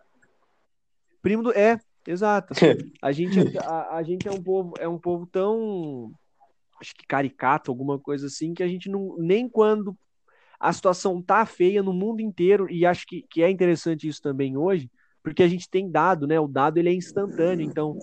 [1.21, 1.51] Primo do.
[1.51, 2.53] É, exato.
[3.01, 6.11] a, gente, é, a, a, gente é um povo, é um povo tão
[6.79, 9.97] acho que caricato, alguma coisa assim, que a gente não, nem quando
[10.59, 14.57] a situação tá feia no mundo inteiro, e acho que, que é interessante isso também
[14.57, 14.89] hoje,
[15.21, 16.39] porque a gente tem dado, né?
[16.39, 17.97] O dado ele é instantâneo, então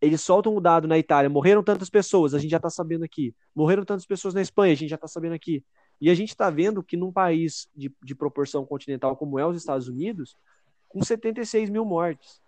[0.00, 3.34] eles soltam o dado na Itália, morreram tantas pessoas, a gente já está sabendo aqui.
[3.54, 5.64] Morreram tantas pessoas na Espanha, a gente já está sabendo aqui.
[6.00, 9.56] E a gente está vendo que num país de, de proporção continental como é os
[9.56, 10.36] Estados Unidos,
[10.88, 12.41] com 76 mil mortes.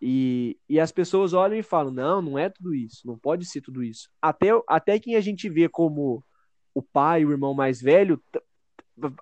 [0.00, 3.60] E, e as pessoas olham e falam: não, não é tudo isso, não pode ser
[3.60, 4.08] tudo isso.
[4.20, 6.24] Até, até quem a gente vê como
[6.74, 8.22] o pai, o irmão mais velho,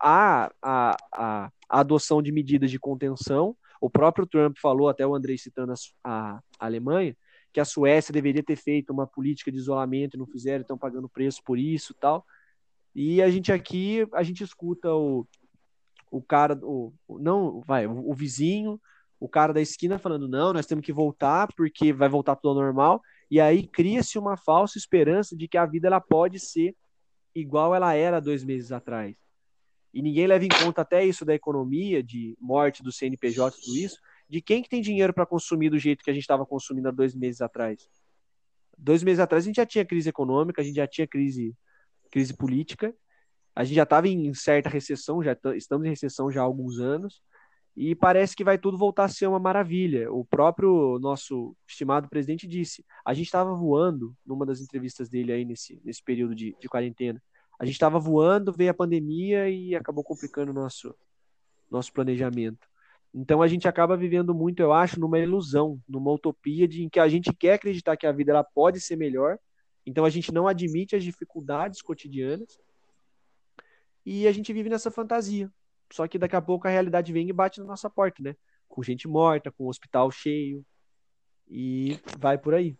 [0.00, 3.56] há a, a, a adoção de medidas de contenção.
[3.80, 5.72] O próprio Trump falou, até o Andrei citando
[6.04, 7.16] a, a Alemanha,
[7.52, 11.08] que a Suécia deveria ter feito uma política de isolamento e não fizeram, estão pagando
[11.08, 12.24] preço por isso tal.
[12.94, 15.26] E a gente aqui, a gente escuta o,
[16.10, 18.80] o cara, o, não, vai, o, o vizinho,
[19.20, 22.54] o cara da esquina falando, não, nós temos que voltar porque vai voltar tudo ao
[22.54, 26.74] normal, e aí cria-se uma falsa esperança de que a vida ela pode ser
[27.34, 29.16] igual ela era dois meses atrás.
[29.92, 33.98] E ninguém leva em conta até isso da economia, de morte do CNPJ, tudo isso,
[34.28, 36.92] de quem que tem dinheiro para consumir do jeito que a gente estava consumindo há
[36.92, 37.88] dois meses atrás.
[38.76, 41.56] Dois meses atrás a gente já tinha crise econômica, a gente já tinha crise,
[42.10, 42.94] crise política,
[43.56, 47.20] a gente já estava em certa recessão, já estamos em recessão já há alguns anos,
[47.80, 50.12] e parece que vai tudo voltar a ser uma maravilha.
[50.12, 55.44] O próprio nosso estimado presidente disse: a gente estava voando, numa das entrevistas dele aí
[55.44, 57.22] nesse, nesse período de, de quarentena,
[57.56, 60.92] a gente estava voando, veio a pandemia e acabou complicando o nosso,
[61.70, 62.66] nosso planejamento.
[63.14, 66.98] Então a gente acaba vivendo muito, eu acho, numa ilusão, numa utopia de em que
[66.98, 69.38] a gente quer acreditar que a vida ela pode ser melhor.
[69.86, 72.58] Então a gente não admite as dificuldades cotidianas
[74.04, 75.48] e a gente vive nessa fantasia.
[75.92, 78.36] Só que daqui a pouco a realidade vem e bate na nossa porta, né?
[78.68, 80.64] Com gente morta, com o hospital cheio.
[81.50, 82.76] E vai por aí.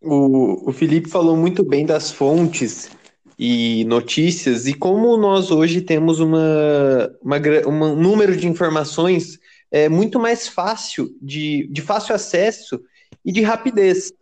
[0.00, 2.90] O, o Felipe falou muito bem das fontes
[3.38, 9.38] e notícias e como nós hoje temos uma, uma, um número de informações
[9.70, 12.80] é, muito mais fácil, de, de fácil acesso
[13.24, 14.12] e de rapidez.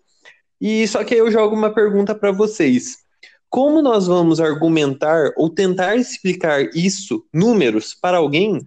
[0.60, 3.05] E só que eu jogo uma pergunta para vocês.
[3.48, 8.66] Como nós vamos argumentar ou tentar explicar isso, números, para alguém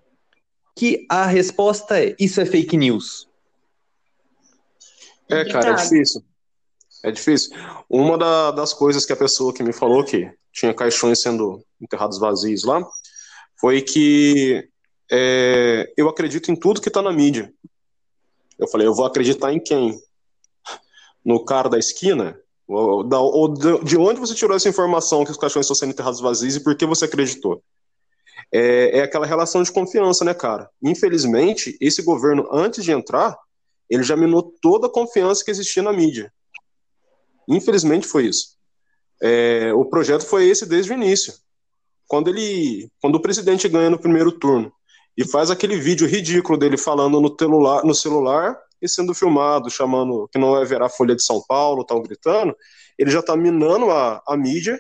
[0.76, 3.28] que a resposta é isso é fake news?
[5.30, 6.24] É, cara, é difícil.
[7.04, 7.56] É difícil.
[7.90, 12.18] Uma da, das coisas que a pessoa que me falou que tinha caixões sendo enterrados
[12.18, 12.82] vazios lá
[13.60, 14.68] foi que
[15.12, 17.54] é, eu acredito em tudo que está na mídia.
[18.58, 20.00] Eu falei, eu vou acreditar em quem?
[21.24, 22.40] No cara da esquina?
[22.72, 23.52] Ou,
[23.84, 26.76] de onde você tirou essa informação que os caixões estão sendo enterrados vazios e por
[26.76, 27.64] que você acreditou?
[28.52, 30.70] É, é, aquela relação de confiança, né, cara?
[30.80, 33.36] Infelizmente, esse governo, antes de entrar,
[33.90, 36.32] ele já minou toda a confiança que existia na mídia.
[37.48, 38.56] Infelizmente foi isso.
[39.20, 41.34] É, o projeto foi esse desde o início.
[42.08, 44.72] Quando ele, quando o presidente ganha no primeiro turno
[45.18, 50.30] e faz aquele vídeo ridículo dele falando no celular, no celular e sendo filmado, chamando
[50.32, 52.56] que não vai ver a Folha de São Paulo, tal, gritando,
[52.98, 54.80] ele já está minando a, a mídia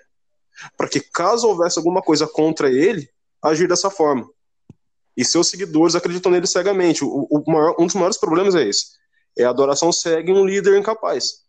[0.78, 3.10] para que, caso houvesse alguma coisa contra ele,
[3.42, 4.30] agir dessa forma.
[5.16, 7.04] E seus seguidores acreditam nele cegamente.
[7.04, 8.98] O, o maior, um dos maiores problemas é esse.
[9.38, 11.46] É a adoração segue um líder incapaz.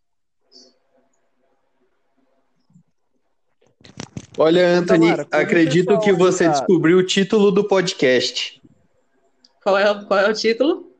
[4.38, 6.52] Olha, Anthony, Tamara, acredito que você tá...
[6.52, 8.59] descobriu o título do podcast.
[9.62, 10.90] Qual é, qual é o título?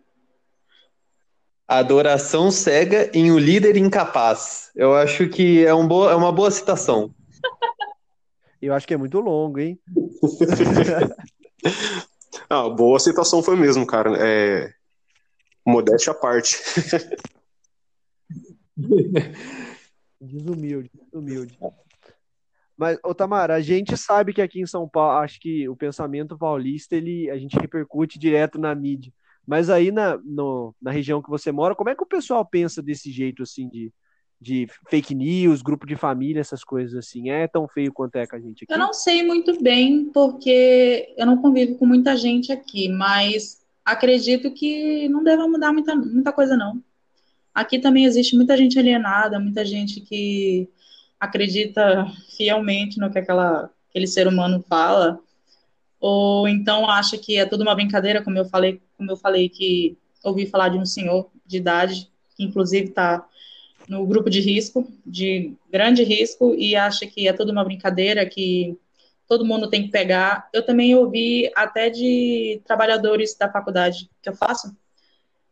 [1.66, 4.70] Adoração cega em o um líder incapaz.
[4.74, 6.10] Eu acho que é, um bo...
[6.10, 7.14] é uma boa citação.
[8.60, 9.80] Eu acho que é muito longo, hein?
[12.50, 14.12] ah, boa citação foi mesmo, cara.
[14.18, 14.70] É...
[15.66, 16.58] Modéstia à parte.
[20.20, 21.58] desumilde, desumilde.
[22.80, 26.38] Mas, ô Tamara, a gente sabe que aqui em São Paulo, acho que o pensamento
[26.38, 29.12] paulista, ele, a gente repercute direto na mídia.
[29.46, 32.82] Mas aí na, no, na região que você mora, como é que o pessoal pensa
[32.82, 33.92] desse jeito, assim, de,
[34.40, 37.28] de fake news, grupo de família, essas coisas assim?
[37.28, 38.72] É tão feio quanto é com a gente aqui?
[38.72, 44.50] Eu não sei muito bem, porque eu não convivo com muita gente aqui, mas acredito
[44.54, 46.82] que não deva mudar muita, muita coisa, não.
[47.54, 50.66] Aqui também existe muita gente alienada, muita gente que
[51.20, 52.06] acredita
[52.36, 55.20] fielmente no que aquela, aquele ser humano fala,
[56.00, 59.98] ou então acha que é tudo uma brincadeira, como eu falei, como eu falei que
[60.24, 63.26] ouvi falar de um senhor de idade, que inclusive está
[63.86, 68.78] no grupo de risco, de grande risco, e acha que é tudo uma brincadeira, que
[69.28, 70.48] todo mundo tem que pegar.
[70.52, 74.74] Eu também ouvi até de trabalhadores da faculdade que eu faço,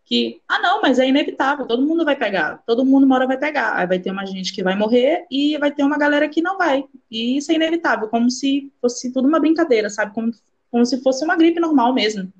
[0.08, 3.36] que, ah, não, mas é inevitável, todo mundo vai pegar, todo mundo uma hora vai
[3.36, 3.76] pegar.
[3.76, 6.56] Aí vai ter uma gente que vai morrer e vai ter uma galera que não
[6.56, 6.82] vai.
[7.10, 10.14] E isso é inevitável, como se fosse tudo uma brincadeira, sabe?
[10.14, 10.32] Como,
[10.70, 12.32] como se fosse uma gripe normal mesmo.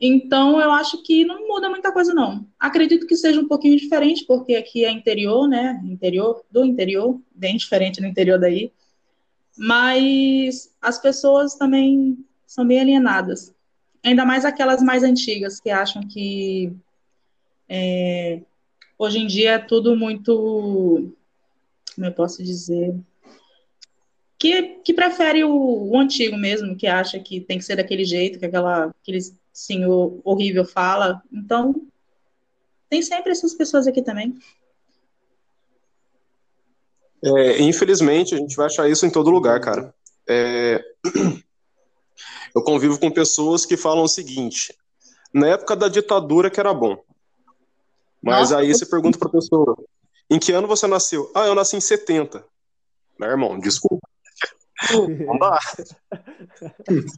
[0.00, 2.46] Então, eu acho que não muda muita coisa, não.
[2.60, 5.80] Acredito que seja um pouquinho diferente, porque aqui é interior, né?
[5.84, 8.70] Interior do interior, bem diferente no interior daí.
[9.58, 13.53] Mas as pessoas também são bem alienadas
[14.04, 16.72] ainda mais aquelas mais antigas que acham que
[17.68, 18.42] é,
[18.98, 21.10] hoje em dia é tudo muito,
[21.94, 22.94] como eu posso dizer,
[24.38, 28.38] que, que prefere o, o, antigo mesmo, que acha que tem que ser daquele jeito,
[28.38, 29.20] que aquela, aquele
[29.52, 31.22] senhor horrível fala.
[31.32, 31.74] Então,
[32.90, 34.36] tem sempre essas pessoas aqui também.
[37.24, 39.94] É, infelizmente, a gente vai achar isso em todo lugar, cara.
[40.28, 40.84] É...
[42.54, 44.74] Eu convivo com pessoas que falam o seguinte:
[45.32, 46.96] na época da ditadura que era bom.
[48.22, 48.58] Mas Nossa.
[48.58, 49.76] aí você pergunta para a pessoa:
[50.30, 51.30] em que ano você nasceu?
[51.34, 52.44] Ah, eu nasci em 70.
[53.18, 54.06] Meu irmão, desculpa.
[55.26, 55.58] Não dá.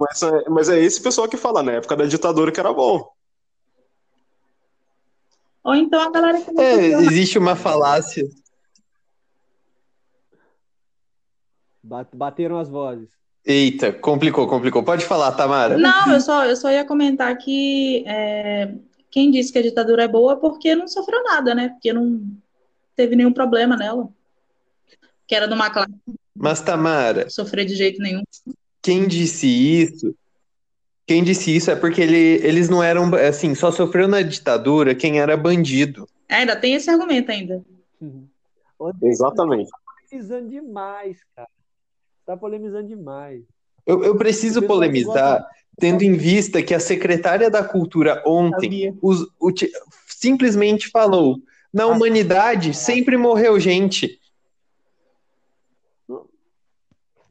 [0.00, 3.10] mas, é, mas é esse pessoal que fala, na época da ditadura que era bom.
[5.64, 8.28] Ou então a galera que é, existe uma falácia.
[12.12, 13.10] Bateram as vozes.
[13.46, 14.82] Eita, complicou, complicou.
[14.82, 15.78] Pode falar, Tamara.
[15.78, 18.72] Não, eu só, eu só ia comentar que é,
[19.08, 21.68] quem disse que a ditadura é boa é porque não sofreu nada, né?
[21.68, 22.20] Porque não
[22.96, 24.08] teve nenhum problema nela.
[25.28, 25.92] Que era de uma classe.
[26.34, 27.30] Mas, Tamara.
[27.30, 28.24] Sofrer de jeito nenhum.
[28.82, 30.12] Quem disse isso?
[31.06, 33.14] Quem disse isso é porque ele, eles não eram.
[33.14, 36.08] Assim, só sofreu na ditadura quem era bandido.
[36.28, 37.64] É, ainda tem esse argumento ainda.
[38.00, 38.26] Uhum.
[39.02, 39.70] Exatamente.
[40.00, 41.48] Precisando demais, cara.
[42.26, 43.44] Tá polemizando demais.
[43.86, 45.46] Eu, eu preciso polemizar,
[45.78, 49.52] tendo em vista que a secretária da Cultura ontem os, o,
[50.08, 51.38] simplesmente falou:
[51.72, 54.20] na ah, humanidade sempre morreu gente.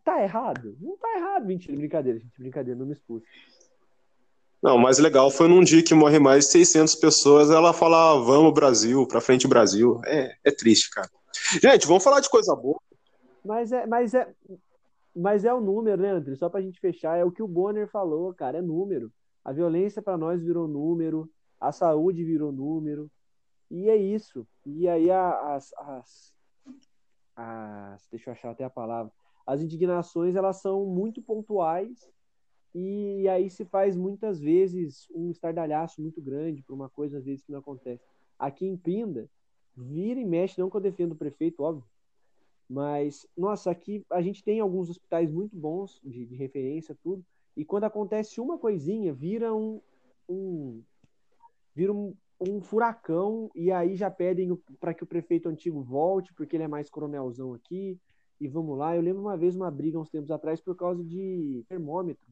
[0.06, 0.78] Tá errado?
[0.80, 1.46] Não tá errado.
[1.46, 2.40] Mentira, brincadeira, gente.
[2.40, 3.26] Brincadeira, não me expulse.
[4.62, 8.12] Não, o mais legal foi num dia que morre mais de 600 pessoas, ela fala,
[8.12, 10.00] ah, vamos Brasil, pra frente Brasil.
[10.06, 11.10] É, é triste, cara.
[11.62, 12.80] Gente, vamos falar de coisa boa.
[13.44, 14.28] Mas é, mas é,
[15.16, 16.36] mas é o número, né, André?
[16.36, 19.12] Só para a gente fechar, é o que o Bonner falou, cara, é número.
[19.44, 23.10] A violência para nós virou número, a saúde virou número,
[23.70, 24.46] e é isso.
[24.66, 26.34] E aí as, as,
[27.36, 29.12] as deixa eu achar até a palavra,
[29.46, 32.10] as indignações elas são muito pontuais
[32.74, 37.44] e aí se faz muitas vezes um estardalhaço muito grande por uma coisa às vezes
[37.44, 38.04] que não acontece.
[38.38, 39.30] Aqui em Pinda,
[39.76, 41.86] vira e mexe, não que eu defendo o prefeito, óbvio,
[42.70, 47.24] mas, nossa, aqui a gente tem alguns hospitais muito bons, de, de referência, tudo.
[47.56, 49.80] E quando acontece uma coisinha, vira um,
[50.28, 50.82] um
[51.74, 56.56] vira um, um furacão e aí já pedem para que o prefeito antigo volte, porque
[56.56, 58.00] ele é mais coronelzão aqui.
[58.40, 58.96] E vamos lá.
[58.96, 62.28] Eu lembro uma vez uma briga uns tempos atrás por causa de termômetro.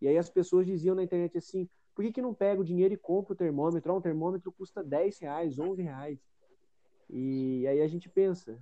[0.00, 2.94] E aí as pessoas diziam na internet assim: por que, que não pega o dinheiro
[2.94, 3.90] e compra o termômetro?
[3.90, 6.18] Ah, um termômetro custa 10 reais, 11 reais.
[7.08, 8.58] E aí a gente pensa,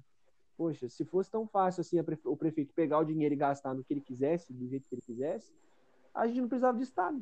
[0.62, 3.92] Poxa, se fosse tão fácil assim o prefeito pegar o dinheiro e gastar no que
[3.92, 5.53] ele quisesse, do jeito que ele quisesse,
[6.14, 7.20] a gente não precisava de Estado.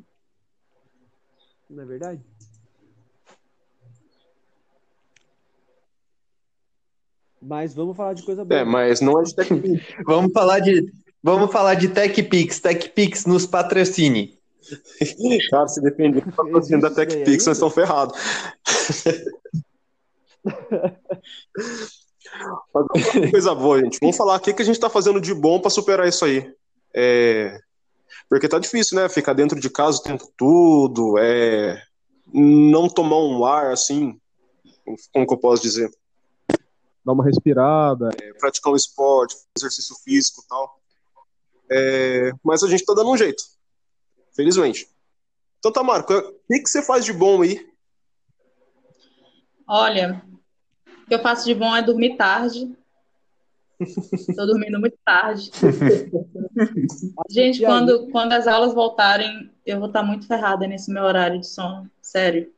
[1.67, 2.21] Não é verdade?
[7.41, 8.59] Mas vamos falar de coisa boa.
[8.59, 9.87] É, mas não é de TechPix.
[10.05, 12.59] vamos falar de vamos falar de TechPix.
[12.59, 14.39] TechPix nos patrocine.
[15.49, 18.15] Cara, se depender do patrocínio da TechPix, nós estamos ferrados.
[23.31, 23.99] coisa boa, gente.
[23.99, 26.53] Vamos falar o que, que a gente está fazendo de bom para superar isso aí.
[26.93, 27.59] É...
[28.29, 29.09] Porque tá difícil, né?
[29.09, 31.81] Ficar dentro de casa o tempo todo, é...
[32.33, 34.19] não tomar um ar assim,
[35.13, 35.89] como que eu posso dizer?
[37.03, 38.09] Dar uma respirada.
[38.21, 40.79] É, praticar um esporte, exercício físico e tal.
[41.71, 42.31] É...
[42.43, 43.43] Mas a gente tá dando um jeito.
[44.35, 44.87] Felizmente.
[45.59, 47.69] Então, Tamara, o que, que você faz de bom aí?
[49.67, 50.21] Olha,
[51.11, 52.73] que eu faço de bom é dormir tarde.
[53.77, 55.51] Estou dormindo muito tarde.
[57.29, 61.47] Gente, quando, quando as aulas voltarem, eu vou estar muito ferrada nesse meu horário de
[61.47, 61.91] sono.
[62.01, 62.49] Sério.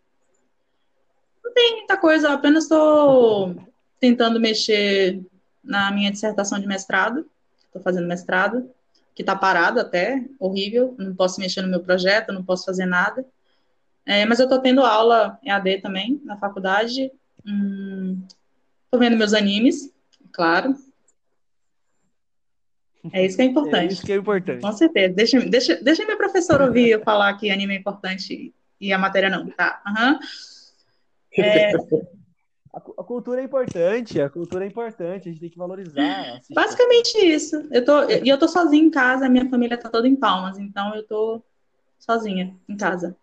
[1.43, 3.55] Não tem muita coisa, eu apenas estou
[3.99, 5.19] tentando mexer
[5.63, 7.27] na minha dissertação de mestrado.
[7.65, 8.69] Estou fazendo mestrado,
[9.15, 10.93] que está parado até, horrível.
[10.99, 13.25] Não posso mexer no meu projeto, não posso fazer nada.
[14.05, 17.11] É, mas eu estou tendo aula EAD também na faculdade.
[17.43, 18.21] Hum,
[18.93, 19.91] Tô vendo meus animes,
[20.31, 20.75] claro.
[23.11, 23.85] É isso que é importante.
[23.85, 24.61] É isso que é importante.
[24.61, 25.15] Com certeza.
[25.15, 29.31] Deixa, deixa, deixa minha professora ouvir eu falar que anime é importante E a matéria
[29.31, 29.81] não, tá?
[29.87, 30.19] Uhum.
[31.43, 31.71] É...
[32.75, 36.41] A, a, cultura é importante, a cultura é importante, a gente tem que valorizar.
[36.49, 37.67] Basicamente isso.
[37.69, 40.57] Eu tô, e eu tô sozinha em casa, a minha família tá toda em Palmas,
[40.57, 41.39] então eu tô
[41.99, 43.15] sozinha em casa.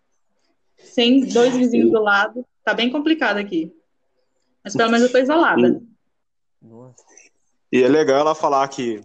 [0.77, 3.75] Sem dois vizinhos do lado, tá bem complicado aqui.
[4.65, 5.81] Mas pelo menos eu tô isolada.
[6.61, 7.05] Nossa.
[7.73, 9.01] E é legal ela falar que,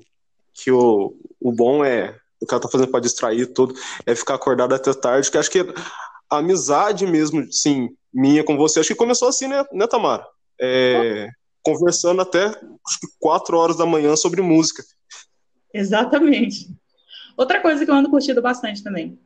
[0.54, 3.74] que o, o bom é o que ela tá fazendo para distrair tudo,
[4.06, 5.60] é ficar acordado até tarde, que acho que
[6.30, 10.26] a amizade mesmo, sim, minha com você, acho que começou assim, né, né Tamara?
[10.60, 11.30] É,
[11.64, 14.84] conversando até acho que quatro horas da manhã sobre música.
[15.74, 16.70] Exatamente.
[17.36, 19.20] Outra coisa que eu ando curtindo bastante também.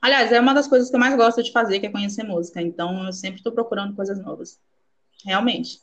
[0.00, 2.60] Aliás, é uma das coisas que eu mais gosto de fazer, que é conhecer música.
[2.62, 4.58] Então, eu sempre estou procurando coisas novas.
[5.26, 5.80] Realmente.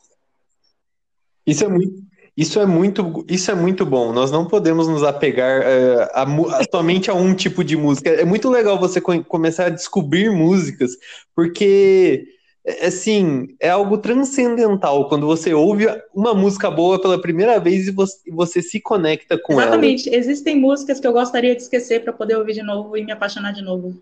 [1.46, 2.02] Isso é muito,
[2.34, 4.10] isso é muito, isso é muito bom.
[4.12, 6.22] Nós não podemos nos apegar uh, a,
[6.58, 8.08] a, somente a um tipo de música.
[8.08, 10.92] É muito legal você começar a descobrir músicas,
[11.36, 12.26] porque
[12.64, 17.90] é, assim é algo transcendental quando você ouve uma música boa pela primeira vez e
[17.90, 20.08] você, você se conecta com Exatamente.
[20.08, 20.16] ela.
[20.16, 20.16] Exatamente.
[20.16, 23.52] Existem músicas que eu gostaria de esquecer para poder ouvir de novo e me apaixonar
[23.52, 23.94] de novo,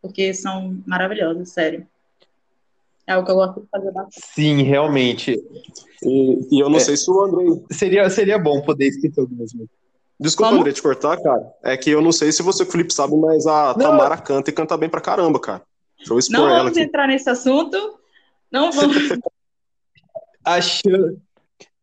[0.00, 1.84] porque são maravilhosas, sério.
[3.06, 4.26] É o que eu gosto de fazer bastante.
[4.34, 5.40] Sim, realmente.
[6.02, 7.60] E, e eu não é, sei se o André.
[7.70, 9.76] Seria, seria bom poder esquecer algumas músicas.
[10.18, 10.60] Desculpa, Como?
[10.62, 11.52] André, te cortar, cara.
[11.62, 14.52] É que eu não sei se você, Felipe, sabe, mas a não, Tamara canta e
[14.52, 15.62] canta bem pra caramba, cara.
[15.98, 16.80] Deixa eu expor não ela vamos aqui.
[16.80, 17.98] entrar nesse assunto.
[18.50, 18.96] Não vamos.
[20.44, 21.16] Achou.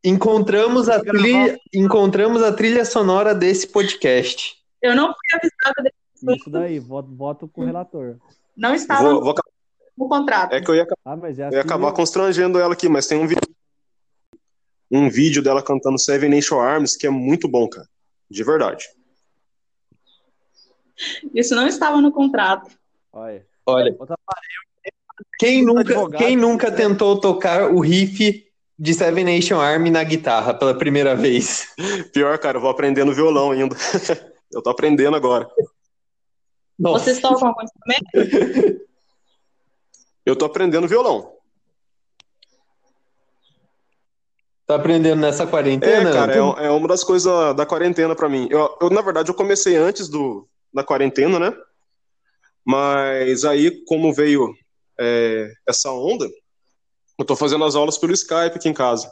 [0.03, 4.57] Encontramos a, trilha, encontramos a trilha sonora desse podcast.
[4.81, 6.39] Eu não fui avisada desse assunto.
[6.41, 8.17] Isso daí, voto, voto com o relator.
[8.55, 9.09] Não estava.
[9.09, 9.33] Vou, vou
[9.97, 10.53] no contrato.
[10.53, 13.27] É que eu ia, ah, é eu ia acabar constrangendo ela aqui, mas tem um
[13.27, 13.55] vídeo,
[14.91, 17.87] um vídeo dela cantando Seven Nation Arms que é muito bom, cara.
[18.29, 18.85] De verdade.
[21.33, 22.71] Isso não estava no contrato.
[23.11, 23.45] Olha.
[23.65, 23.95] Olha.
[25.37, 28.45] Quem nunca, quem nunca tentou tocar o riff
[28.77, 31.67] de Seven Nation Army na guitarra pela primeira vez?
[32.13, 33.75] Pior, cara, eu vou aprender no violão ainda.
[34.51, 35.47] eu tô aprendendo agora.
[36.77, 37.05] Nossa.
[37.05, 38.83] Vocês tocam algum instrumento?
[40.25, 41.33] Eu tô aprendendo violão.
[44.65, 46.09] Tá aprendendo nessa quarentena?
[46.09, 48.47] É, cara, é, é uma das coisas da quarentena para mim.
[48.49, 51.53] Eu, eu, na verdade, eu comecei antes do, da quarentena, né?
[52.65, 54.53] Mas aí, como veio
[54.99, 56.29] é, essa onda,
[57.19, 59.11] eu tô fazendo as aulas pelo Skype aqui em casa.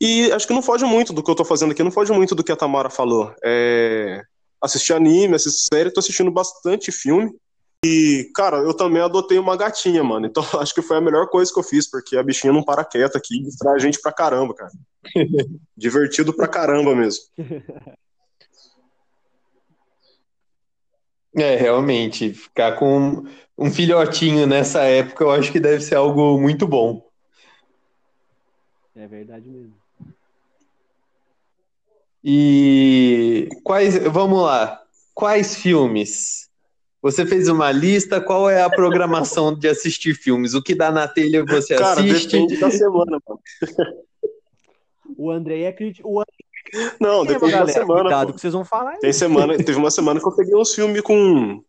[0.00, 2.34] E acho que não foge muito do que eu tô fazendo aqui, não foge muito
[2.34, 3.34] do que a Tamara falou.
[3.44, 4.22] É,
[4.62, 7.30] assistir anime, assistir série, tô assistindo bastante filme.
[7.86, 10.26] E, cara, eu também adotei uma gatinha, mano.
[10.26, 12.84] Então acho que foi a melhor coisa que eu fiz, porque a bichinha não para
[12.84, 14.72] quieta aqui e distrai a gente pra caramba, cara.
[15.76, 17.24] Divertido pra caramba mesmo.
[21.38, 23.22] É, realmente, ficar com
[23.58, 27.06] um filhotinho nessa época eu acho que deve ser algo muito bom.
[28.96, 29.74] É verdade mesmo.
[32.24, 34.82] E quais, vamos lá,
[35.12, 36.45] quais filmes
[37.02, 40.54] você fez uma lista, qual é a programação de assistir filmes?
[40.54, 42.32] O que dá na telha você Cara, assiste?
[42.32, 43.40] depende da semana, mano.
[45.16, 46.08] O André é crítico.
[46.08, 46.96] O André...
[47.00, 48.02] Não, depende galera, da semana.
[48.02, 48.98] Cuidado que vocês vão falar.
[48.98, 51.62] Tem semana, teve uma semana que eu peguei uns filmes com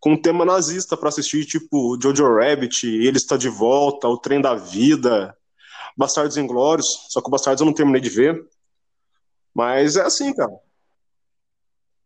[0.00, 4.54] com tema nazista para assistir, tipo Jojo Rabbit, Ele Está de Volta, O Trem da
[4.54, 5.36] Vida,
[5.96, 8.44] Bastardos Inglórios, só que o Bastardos eu não terminei de ver.
[9.54, 10.52] Mas é assim, cara.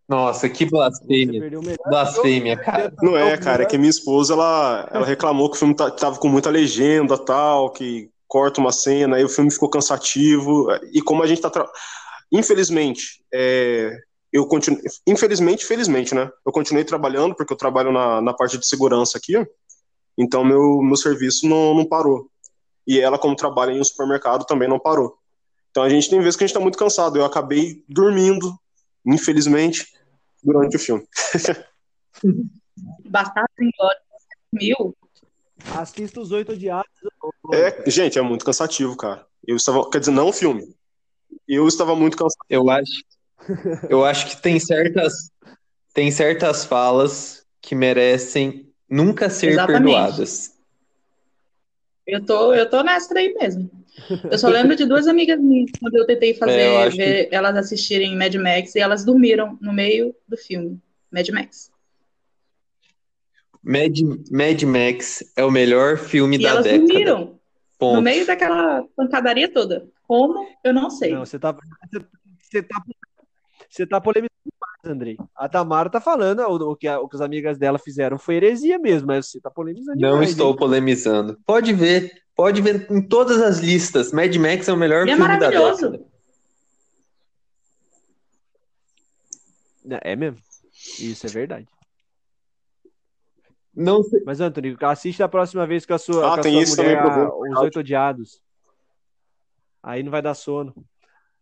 [0.09, 1.51] Nossa, que blasfêmia.
[1.87, 2.93] Blasfêmia, cara.
[3.03, 6.29] Não é, cara, é que minha esposa, ela, ela reclamou que o filme tava com
[6.29, 11.27] muita legenda tal, que corta uma cena, aí o filme ficou cansativo, e como a
[11.27, 11.51] gente tá...
[11.51, 11.69] Tra...
[12.31, 13.97] Infelizmente, é,
[14.33, 14.81] eu continuo...
[15.07, 16.31] Infelizmente, felizmente, né?
[16.45, 19.35] Eu continuei trabalhando, porque eu trabalho na, na parte de segurança aqui,
[20.17, 22.29] então meu, meu serviço não, não parou.
[22.87, 25.19] E ela, como trabalha em um supermercado, também não parou.
[25.71, 27.19] Então a gente tem vezes que a gente tá muito cansado.
[27.19, 28.57] Eu acabei dormindo,
[29.05, 29.87] infelizmente,
[30.47, 31.07] durante o filme.
[33.05, 34.07] Bastardos Inglórios
[34.53, 34.97] mil.
[35.75, 36.93] Assista os oito diários.
[37.53, 39.27] É, gente, é muito cansativo, cara.
[39.47, 40.75] Eu estava, quer dizer, não o filme.
[41.49, 42.45] Eu estava muito cansado.
[42.49, 43.05] Eu acho,
[43.89, 45.31] eu acho que tem certas,
[45.93, 49.83] tem certas falas que merecem nunca ser Exatamente.
[49.83, 50.55] perdoadas.
[52.07, 53.69] Eu tô, eu tô nessa aí mesmo.
[54.31, 57.35] Eu só lembro de duas amigas minhas, quando eu tentei fazer é, eu ver, que...
[57.35, 60.81] elas assistirem Mad Max e elas dormiram no meio do filme.
[61.11, 61.71] Mad Max.
[63.63, 63.99] Mad,
[64.31, 66.87] Mad Max é o melhor filme e da elas década.
[66.87, 67.41] dormiram
[67.79, 67.97] Ponto.
[67.97, 69.89] no meio daquela pancadaria toda.
[70.07, 70.47] Como?
[70.63, 71.13] Eu não sei.
[71.13, 71.53] Não, você tá,
[72.39, 72.83] você, tá,
[73.69, 75.17] Você tá polemizando demais, Andrei.
[75.35, 78.37] A Tamara tá falando, o, o, que, a, o que as amigas dela fizeram foi
[78.37, 80.57] heresia mesmo, mas você tá polemizando Não demais, estou hein?
[80.57, 81.39] polemizando.
[81.45, 84.13] Pode ver, pode ver em todas as listas.
[84.13, 85.91] Mad Max é o melhor E é filme da maravilhoso.
[85.91, 86.07] década.
[90.03, 90.39] É mesmo.
[91.01, 91.67] Isso é verdade.
[93.75, 94.23] Não sei.
[94.25, 96.77] Mas, Anthony, assiste a próxima vez com a sua, Ah, com a tem sua isso
[96.77, 98.41] mulher, também Os Oito Odiados.
[99.83, 100.75] Aí não vai dar sono.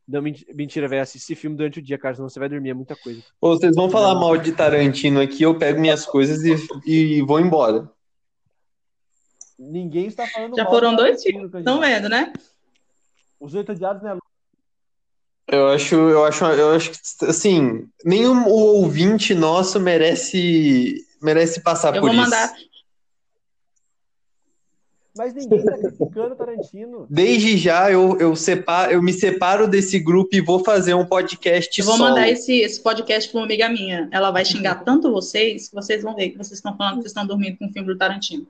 [0.07, 1.01] Não, ment- mentira, velho.
[1.03, 3.23] Assiste esse filme durante o dia, cara, senão você vai dormir, é muita coisa.
[3.41, 7.41] Ô, vocês vão falar mal de Tarantino aqui, eu pego minhas coisas e, e vou
[7.41, 7.91] embora.
[9.59, 12.33] Ninguém está falando Já mal foram do dois Tarantino, Estão vendo, né?
[13.39, 14.17] Os Oito Odiados, né?
[15.47, 22.01] Eu acho, eu acho, eu acho que assim, nenhum ouvinte nosso merece merece passar Eu
[22.01, 22.25] por vou isso.
[22.31, 22.55] mandar.
[25.17, 27.07] Mas ninguém tá criticando o Tarantino.
[27.09, 31.79] Desde já eu, eu, separo, eu me separo desse grupo e vou fazer um podcast
[31.79, 32.09] Eu vou solo.
[32.09, 34.09] mandar esse, esse podcast para uma amiga minha.
[34.11, 37.13] Ela vai xingar tanto vocês que vocês vão ver que vocês estão falando que vocês
[37.13, 38.45] estão dormindo com o filme do Tarantino.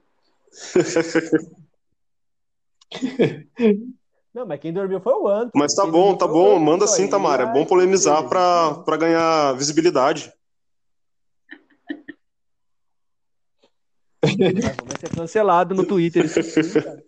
[4.35, 5.53] Não, mas quem dormiu foi o Anthony.
[5.55, 6.59] Mas tá Quem bom, tá bom.
[6.59, 7.45] Manda sim, Tamara.
[7.45, 10.33] É bom polemizar pra, pra ganhar visibilidade.
[14.23, 16.27] Vai ser cancelado no Twitter.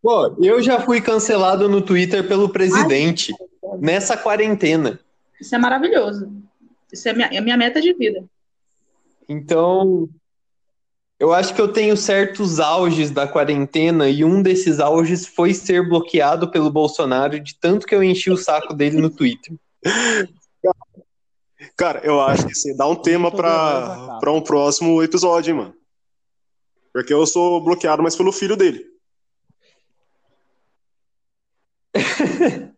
[0.00, 3.32] Pô, eu já fui cancelado no Twitter pelo presidente
[3.78, 4.98] nessa quarentena.
[5.40, 6.30] Isso é maravilhoso.
[6.92, 8.24] Isso é minha, é minha meta de vida.
[9.28, 10.08] Então,
[11.22, 15.88] eu acho que eu tenho certos auges da quarentena e um desses auges foi ser
[15.88, 19.54] bloqueado pelo Bolsonaro de tanto que eu enchi o saco dele no Twitter.
[21.76, 25.74] Cara, eu acho que assim, dá um tema pra, pra um próximo episódio, hein, mano.
[26.92, 28.84] Porque eu sou bloqueado, mas pelo filho dele.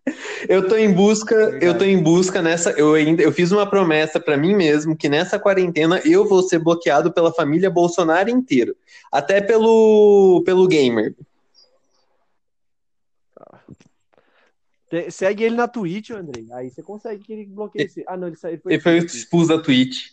[0.49, 1.65] Eu tô em busca, Verdade.
[1.67, 5.09] eu tô em busca nessa, eu ainda, eu fiz uma promessa pra mim mesmo que
[5.09, 8.75] nessa quarentena eu vou ser bloqueado pela família Bolsonaro inteira,
[9.13, 11.15] até pelo pelo gamer.
[14.91, 16.47] Te- Segue ele na Twitch, Andrei.
[16.53, 18.05] Aí você consegue que ele bloqueie esse.
[18.07, 18.61] Ah, não, ele saiu.
[18.67, 20.11] Ele foi expulso da Twitch.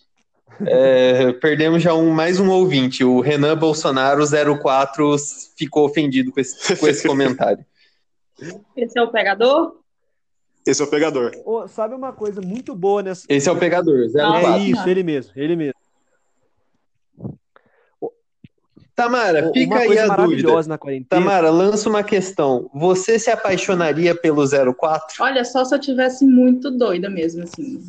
[0.66, 3.04] É, perdemos já um, mais um ouvinte.
[3.04, 4.24] O Renan Bolsonaro
[4.60, 5.16] 04
[5.58, 7.66] ficou ofendido com esse, com esse comentário.
[8.76, 9.81] Esse é o pegador?
[10.66, 11.32] Esse é o pegador.
[11.46, 13.26] Ô, sabe uma coisa muito boa nessa.
[13.28, 14.62] Esse é o pegador, Não, É 04.
[14.64, 15.74] isso, ele mesmo, ele mesmo.
[18.96, 20.62] Tamara, fica aí a dúvida.
[20.68, 21.22] na quarentena.
[21.22, 22.70] Tamara, lança uma questão.
[22.74, 25.24] Você se apaixonaria pelo 04?
[25.24, 27.82] Olha, só se eu tivesse muito doida mesmo, assim.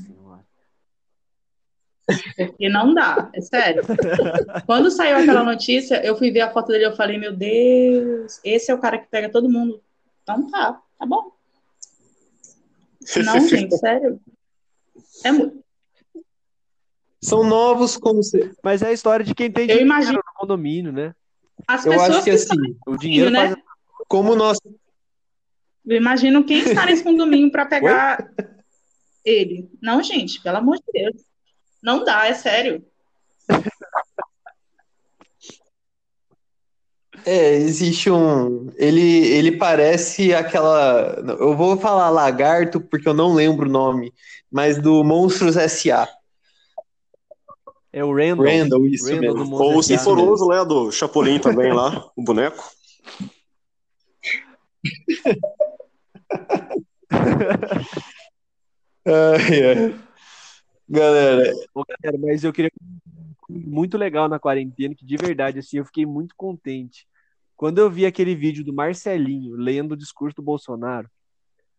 [2.37, 3.83] Porque não dá, é sério.
[4.67, 8.41] Quando saiu aquela notícia, eu fui ver a foto dele e eu falei, meu Deus,
[8.43, 9.81] esse é o cara que pega todo mundo.
[10.23, 11.33] Então tá, tá bom.
[13.25, 14.21] Não, gente, sério.
[15.25, 15.63] É muito.
[17.21, 18.57] São novos conceitos.
[18.63, 20.19] Mas é a história de quem tem dinheiro imagino.
[20.19, 21.15] no condomínio, né?
[21.69, 23.51] As Eu acho que que assim, O dinheiro né?
[23.51, 23.57] faz.
[24.09, 24.59] como nós
[25.87, 28.29] Eu imagino quem está nesse condomínio para pegar
[29.25, 29.71] ele.
[29.81, 31.23] Não, gente, pelo amor de Deus.
[31.81, 32.85] Não dá, é sério.
[37.25, 38.71] É, existe um.
[38.77, 41.17] Ele, ele parece aquela.
[41.39, 44.13] Eu vou falar lagarto porque eu não lembro o nome,
[44.51, 46.09] mas do Monstros S.A.
[47.93, 48.47] É o Randall.
[48.47, 49.57] Randall, isso Randall mesmo.
[49.57, 49.83] Ou o.
[49.83, 50.65] Sinforoso, né?
[50.65, 52.63] Do Chapolin também lá, o boneco.
[59.05, 60.01] Ai, ai.
[60.89, 62.71] Galera, Ô, galera, mas eu queria
[63.49, 67.07] muito legal na quarentena, que de verdade, assim, eu fiquei muito contente.
[67.63, 71.09] Quando eu vi aquele vídeo do Marcelinho lendo o discurso do Bolsonaro,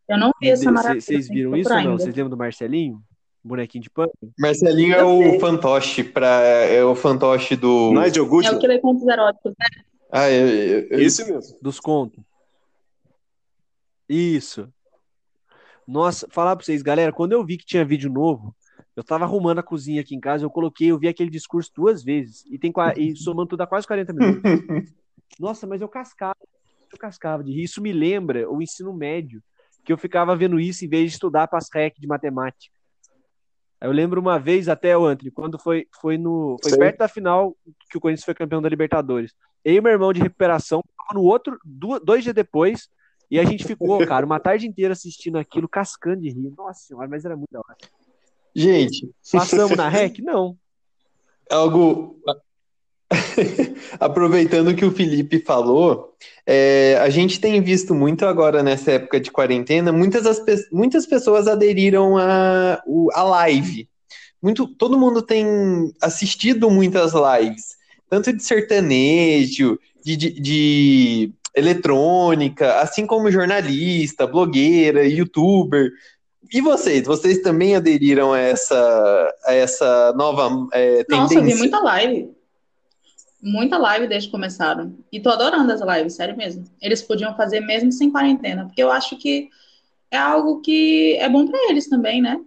[0.08, 1.02] Eu não vi essa maravilha.
[1.02, 1.98] vocês viram isso ou não?
[1.98, 3.04] Vocês lembram do Marcelinho?
[3.44, 4.10] Bonequinho de pano?
[4.40, 7.92] Marcelinho é o fantoche para é o fantoche do.
[7.92, 8.60] Nigel É o Goodman.
[8.60, 9.84] que lê contos eróticos, né?
[10.10, 11.58] Ah, eu, eu- eu- Esse mesmo.
[11.62, 12.24] Dos contos.
[14.08, 14.70] Isso.
[15.86, 18.56] Nossa, falar pra vocês, galera, quando eu vi que tinha vídeo novo,
[18.96, 22.02] eu tava arrumando a cozinha aqui em casa, eu coloquei, eu vi aquele discurso duas
[22.02, 24.42] vezes, e tem e somando tudo dá quase 40 minutos.
[25.40, 26.38] Nossa, mas eu cascava,
[26.92, 27.64] eu cascava de rir.
[27.64, 29.42] Isso me lembra o ensino médio,
[29.84, 32.74] que eu ficava vendo isso em vez de estudar para as REC de matemática.
[33.82, 36.80] Eu lembro uma vez até o Anthony, quando foi, foi no foi Sei.
[36.80, 37.54] perto da final
[37.90, 39.34] que o Corinthians foi campeão da Libertadores.
[39.64, 40.82] Eu e meu irmão de recuperação,
[41.14, 42.90] no outro, dois dias depois,
[43.30, 46.54] e a gente ficou, cara, uma tarde inteira assistindo aquilo, cascando de rir.
[46.56, 47.78] Nossa senhora, mas era muito da hora.
[48.56, 50.20] Gente, Passamos na REC?
[50.20, 50.56] Não.
[51.50, 52.22] algo
[54.00, 56.14] Aproveitando que o Felipe falou,
[56.46, 60.42] é, a gente tem visto muito agora nessa época de quarentena, muitas, as,
[60.72, 62.82] muitas pessoas aderiram a,
[63.14, 63.88] a live.
[64.42, 65.46] Muito, todo mundo tem
[66.02, 67.76] assistido muitas lives,
[68.10, 75.92] tanto de sertanejo, de, de, de eletrônica, assim como jornalista, blogueira, youtuber.
[76.52, 77.06] E vocês?
[77.06, 81.18] Vocês também aderiram a essa, a essa nova é, tendência?
[81.18, 82.30] Nossa, eu vi muita live.
[83.46, 84.98] Muita live desde que começaram.
[85.12, 86.64] E tô adorando as lives, sério mesmo.
[86.82, 89.50] Eles podiam fazer mesmo sem quarentena, porque eu acho que
[90.10, 92.42] é algo que é bom para eles também, né?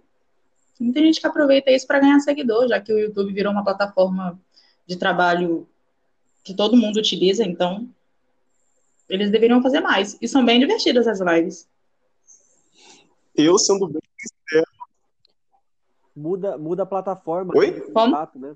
[0.79, 4.39] Muita gente que aproveita isso para ganhar seguidor, já que o YouTube virou uma plataforma
[4.87, 5.67] de trabalho
[6.43, 7.87] que todo mundo utiliza, então
[9.07, 10.17] eles deveriam fazer mais.
[10.19, 11.67] E são bem divertidas as lives.
[13.35, 14.71] Eu, sendo bem sincero.
[16.15, 17.53] Muda, muda a plataforma.
[17.55, 17.81] Oi?
[17.91, 18.55] Contato, né?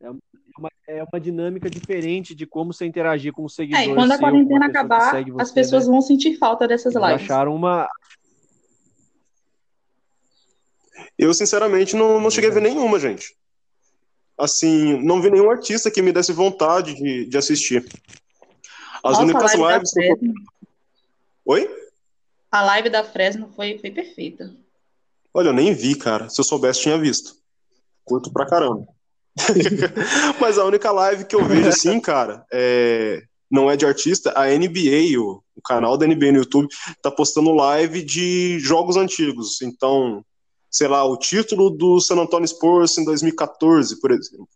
[0.00, 0.10] É
[0.58, 3.80] uma, é uma dinâmica diferente de como você interagir com o seguidor.
[3.80, 5.92] É, e quando a quarentena acabar, você, as pessoas né?
[5.92, 7.24] vão sentir falta dessas Eles lives.
[7.24, 7.88] acharam uma.
[11.18, 13.36] Eu, sinceramente, não, não cheguei a ver nenhuma, gente.
[14.36, 17.84] Assim, não vi nenhum artista que me desse vontade de, de assistir.
[19.02, 20.34] As Nossa, únicas live lives.
[21.44, 21.70] Oi?
[22.50, 24.54] A live da Fresno foi, foi perfeita.
[25.32, 26.28] Olha, eu nem vi, cara.
[26.28, 27.36] Se eu soubesse, tinha visto.
[28.04, 28.86] Curto pra caramba.
[30.40, 33.22] Mas a única live que eu vejo assim, cara, é...
[33.50, 36.68] não é de artista, a NBA, o, o canal da NBA no YouTube,
[37.02, 39.60] tá postando live de jogos antigos.
[39.62, 40.24] Então,
[40.70, 44.48] sei lá, o título do San Antonio Spurs em 2014, por exemplo.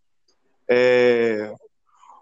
[0.68, 1.52] É...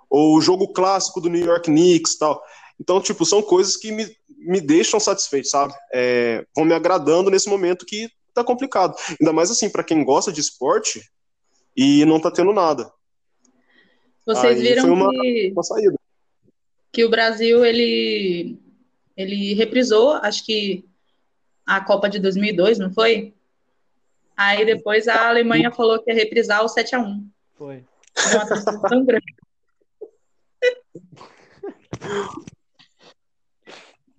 [0.09, 2.43] Ou o jogo clássico do New York Knicks tal.
[2.81, 4.07] Então, tipo, são coisas que me,
[4.39, 5.75] me deixam satisfeito, sabe?
[5.93, 6.47] É...
[6.55, 8.95] Vão me agradando nesse momento que tá complicado.
[9.21, 11.03] Ainda mais assim, para quem gosta de esporte,
[11.77, 12.91] e não tá tendo nada.
[14.25, 15.97] Vocês Aí viram uma, que, uma saída.
[16.93, 18.59] que o Brasil ele,
[19.17, 20.85] ele reprisou, acho que
[21.65, 23.35] a Copa de 2002, não foi?
[24.37, 27.85] Aí depois a Alemanha falou que ia reprisar o 7 a 1 Foi.
[28.17, 29.35] Foi uma tão grande.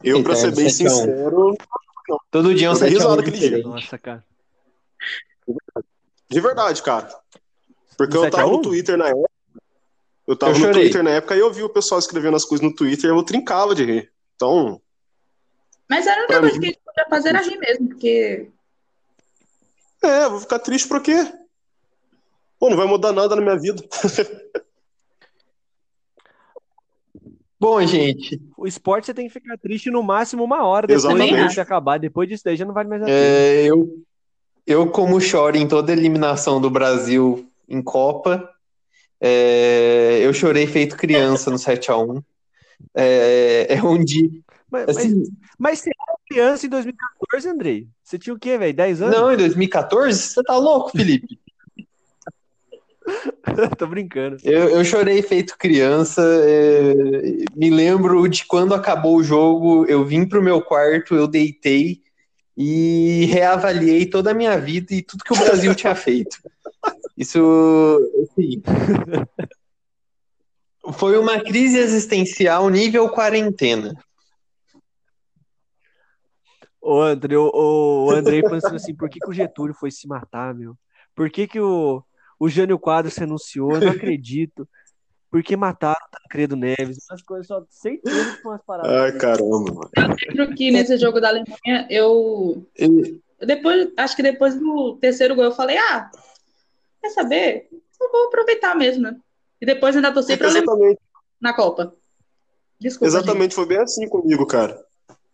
[0.04, 0.96] Eu, pra ser bem 7 a 1.
[0.96, 1.58] sincero,
[2.32, 3.48] Todo dia é um Eu dei 7 a 1 risada aquele dia.
[3.50, 3.68] diferente.
[3.68, 4.24] Nossa, cara.
[6.30, 7.10] de verdade, cara.
[7.98, 8.52] Porque Um eu 7 a tava 1?
[8.52, 9.30] no Twitter na época.
[10.28, 10.74] Eu tava Eu no.
[10.74, 13.24] Twitter na época e eu vi o pessoal escrevendo as coisas no Twitter e eu
[13.24, 14.12] trincava de rir.
[14.36, 14.80] Então,
[15.90, 18.50] Mas era coisa mim- que a gente podia fazer era rir mesmo, porque
[20.04, 21.16] é, vou ficar triste por quê?
[22.60, 23.82] Pô, não vai mudar nada na minha vida.
[27.60, 31.54] Bom, gente, O esporte você tem que ficar triste no máximo uma hora depois Exatamente.
[31.56, 31.98] de acabar.
[31.98, 33.18] Depois disso daí já não vale mais a pena.
[33.18, 33.90] é, eu,
[34.66, 38.50] eu, como choro em toda eliminação do Brasil em Copa,
[39.20, 42.24] é, eu chorei feito criança no 7x1.
[42.96, 44.30] É, é um dia.
[44.70, 45.24] Mas, mas, Assim,
[45.58, 47.88] mas você era criança em 2014, Andrei?
[48.04, 48.74] Você tinha o quê, velho?
[48.74, 49.16] 10 anos?
[49.16, 50.20] não, em 2014?
[50.20, 51.40] Você tá louco, Felipe?
[53.78, 54.38] Tô brincando.
[54.44, 56.22] Eu, eu chorei feito criança.
[56.22, 56.94] é,
[57.56, 62.02] me lembro de quando acabou o jogo, eu vim pro meu quarto, eu deitei
[62.56, 66.38] e reavaliei toda a minha vida e tudo que o Brasil tinha feito.
[67.18, 67.40] Isso,
[68.22, 68.62] assim,
[70.94, 73.94] foi uma crise existencial nível quarentena.
[76.80, 80.54] Ô, André, o, o Andrei pensando assim, por que, que o Getúlio foi se matar,
[80.54, 80.78] meu?
[81.16, 82.04] Por que, que o,
[82.40, 83.76] o Jânio Quadros se anunciou?
[83.76, 84.70] Eu não acredito.
[85.30, 87.00] Por que mataram o Tancredo Neves?
[87.10, 88.92] Umas coisas só certeza são umas paradas.
[88.92, 89.90] Ai, caramba, mano.
[90.30, 95.46] lembro que nesse jogo da Alemanha, eu E- depois, acho que depois do terceiro gol,
[95.46, 96.10] eu falei, ah,
[97.08, 97.68] quer saber?
[98.00, 99.18] Eu vou aproveitar mesmo, né?
[99.62, 101.00] E depois ainda pra Alemanha Exatamente,
[101.42, 101.96] na Copa.
[102.80, 104.86] Desculpa, exatamente, foi bem assim comigo, cara.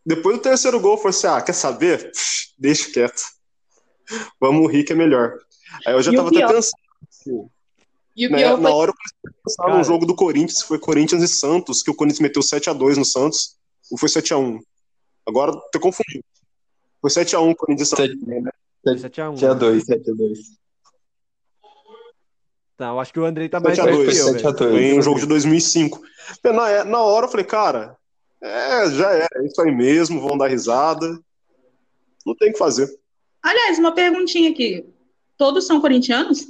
[0.06, 2.12] Depois do terceiro gol, falei assim: ah, quer saber?
[2.58, 3.22] Deixa quieto.
[4.40, 5.38] Vamos rir que é melhor.
[5.86, 6.56] Aí eu já E tava até pensando.
[6.56, 6.74] assim,
[7.26, 7.52] gente.
[8.16, 9.78] E o né, pior na foi hora eu comecei a pensar Cara.
[9.78, 13.58] no jogo do Corinthians, foi Corinthians e Santos, que o Corinthians meteu 7x2 no Santos,
[13.92, 14.60] ou foi 7x1?
[15.26, 16.24] Agora tô confundindo.
[17.02, 18.16] Foi 7x1 Corinthians e Santos.
[18.86, 19.38] 7x1.
[19.40, 20.38] 7x2, 7x2.
[22.76, 24.48] Tá, eu acho que o Andrei tá mais 7 a perto 2, que eu, 7
[24.48, 24.72] a velho.
[24.72, 24.72] 2.
[24.72, 26.02] Foi um jogo de 2005.
[26.44, 27.96] Na, na hora eu falei, cara,
[28.42, 31.08] é, já era, é isso aí mesmo, vão dar risada.
[32.26, 32.90] Não tem o que fazer.
[33.42, 34.86] Aliás, uma perguntinha aqui.
[35.38, 36.48] Todos são corintianos?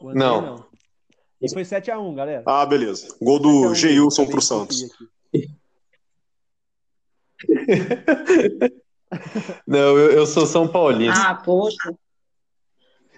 [0.00, 0.40] Não.
[0.40, 0.66] não.
[1.42, 2.42] E foi 7x1, galera.
[2.46, 3.14] Ah, beleza.
[3.20, 4.88] Gol 7 a 1, do Geilson pro Santos.
[9.66, 11.12] Não, eu, eu sou São Paulino.
[11.14, 11.94] Ah, poxa.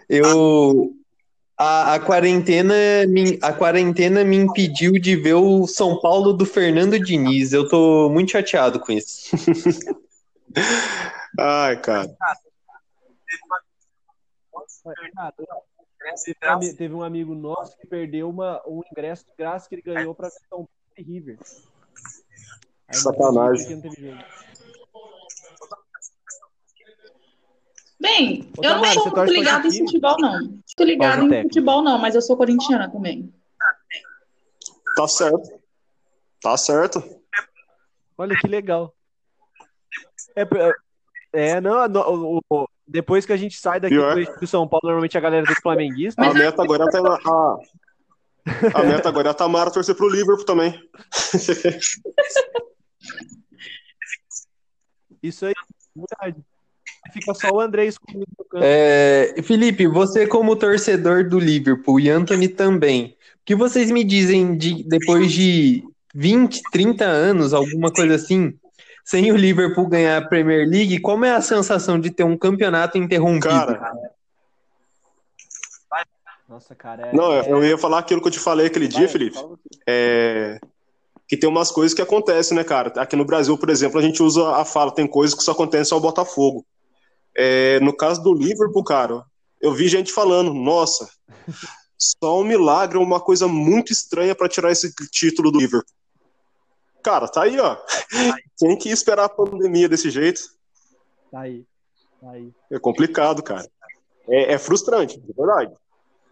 [0.08, 0.94] Eu.
[1.60, 2.74] A, a, quarentena
[3.08, 7.52] me, a quarentena me impediu de ver o São Paulo do Fernando Diniz.
[7.52, 9.36] Eu tô muito chateado com isso.
[11.36, 12.16] Ai, cara.
[16.76, 20.30] Teve um amigo nosso que perdeu uma, um ingresso de graça que ele ganhou para
[20.30, 21.38] São Paulo e River.
[22.88, 23.82] Aí, Sacanagem.
[28.00, 30.60] Bem, Ô, eu não sou muito ligado em futebol, não.
[30.76, 33.32] Tô ligado em futebol, não, mas eu sou corintiana também.
[34.94, 35.60] Tá certo.
[36.40, 37.02] Tá certo.
[38.16, 38.94] Olha que legal.
[40.36, 40.46] É,
[41.32, 43.96] é não, no, o, depois que a gente sai daqui
[44.40, 46.22] do São Paulo, normalmente a galera do flamenguista.
[46.22, 47.58] A meta agora tá a,
[48.74, 50.80] a meta agora é a Tamara torcer pro Liverpool também.
[55.22, 55.54] Isso aí,
[55.94, 56.44] verdade.
[57.12, 58.62] Fica só o André escondido no canto.
[58.64, 64.56] É, Felipe, você como torcedor do Liverpool e Anthony também, o que vocês me dizem
[64.56, 65.82] de depois de
[66.14, 68.54] 20, 30 anos, alguma coisa assim,
[69.04, 72.98] sem o Liverpool ganhar a Premier League, como é a sensação de ter um campeonato
[72.98, 73.48] interrompido?
[73.48, 73.92] Cara,
[76.48, 77.08] nossa, cara.
[77.08, 77.50] É, Não, é...
[77.50, 79.38] eu ia falar aquilo que eu te falei aquele dia, Felipe.
[79.86, 80.58] É,
[81.28, 82.90] que tem umas coisas que acontecem, né, cara?
[82.96, 85.94] Aqui no Brasil, por exemplo, a gente usa a fala, tem coisas que só acontecem
[85.94, 86.64] ao Botafogo.
[87.36, 89.24] É, no caso do Liverpool, cara,
[89.60, 91.08] eu vi gente falando, nossa,
[91.96, 95.94] só um milagre, uma coisa muito estranha para tirar esse título do Liverpool.
[97.02, 97.76] Cara, tá aí, ó.
[98.58, 100.40] Tem que esperar a pandemia desse jeito.
[101.30, 101.64] Tá aí.
[102.20, 102.52] Tá aí.
[102.70, 103.68] É complicado, cara.
[104.28, 105.74] É, é frustrante, de verdade.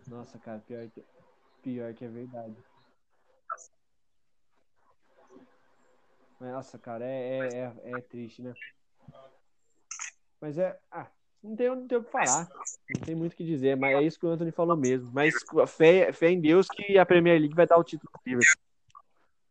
[0.06, 1.02] Nossa, cara, pior que,
[1.62, 2.56] pior que é verdade.
[6.38, 8.52] Nossa, cara, é, é, é, é triste, né?
[10.40, 10.76] Mas é.
[10.90, 11.06] Ah,
[11.42, 12.48] não tem, não tem o que falar.
[12.94, 15.10] Não tem muito o que dizer, mas é isso que o Anthony falou mesmo.
[15.12, 15.34] Mas
[15.68, 18.62] fé, fé em Deus que a Premier League vai dar o título Liverpool.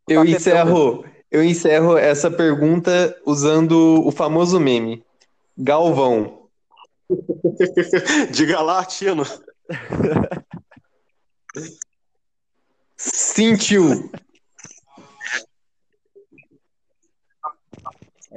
[0.08, 5.02] Eu tá encerro, eu encerro essa pergunta usando o famoso meme.
[5.56, 6.48] Galvão.
[8.30, 9.24] Diga lá, Tino.
[12.96, 14.10] Sentiu.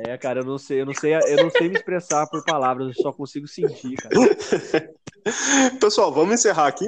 [0.06, 2.88] É, cara, eu não sei, eu não sei, eu não sei me expressar por palavras,
[2.88, 4.16] eu só consigo sentir, cara.
[5.80, 6.86] Pessoal, vamos encerrar aqui.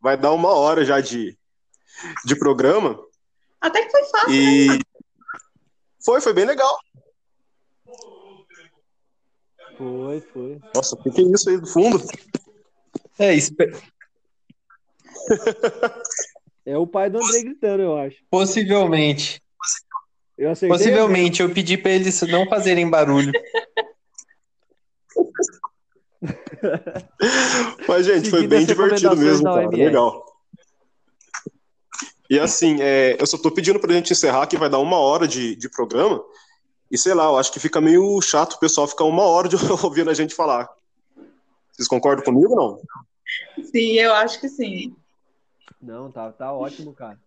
[0.00, 1.36] Vai dar uma hora já de,
[2.24, 2.98] de programa.
[3.60, 4.68] Até que foi fácil, e...
[4.68, 4.78] né?
[6.02, 6.78] Foi, foi bem legal.
[9.76, 10.60] Foi, foi.
[10.74, 12.02] Nossa, o que, é isso aí do fundo?
[13.18, 13.72] É, espe...
[16.64, 18.16] é o pai do André gritando, eu acho.
[18.30, 19.43] Possivelmente.
[20.36, 23.32] Eu Possivelmente, eu pedi para eles não fazerem barulho.
[27.86, 29.68] Mas, gente, foi bem divertido mesmo, cara.
[29.68, 30.24] Legal.
[32.28, 35.28] E assim, é, eu só tô pedindo pra gente encerrar, que vai dar uma hora
[35.28, 36.24] de, de programa.
[36.90, 39.56] E sei lá, eu acho que fica meio chato o pessoal ficar uma hora de
[39.84, 40.68] ouvindo a gente falar.
[41.72, 42.80] Vocês concordam comigo não?
[43.64, 44.96] Sim, eu acho que sim.
[45.80, 47.18] Não, tá, tá ótimo, cara.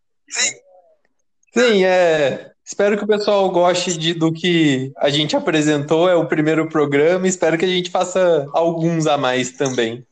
[1.53, 2.53] Sim, é.
[2.67, 6.09] Espero que o pessoal goste de, do que a gente apresentou.
[6.09, 7.25] É o primeiro programa.
[7.25, 10.05] Espero que a gente faça alguns a mais também.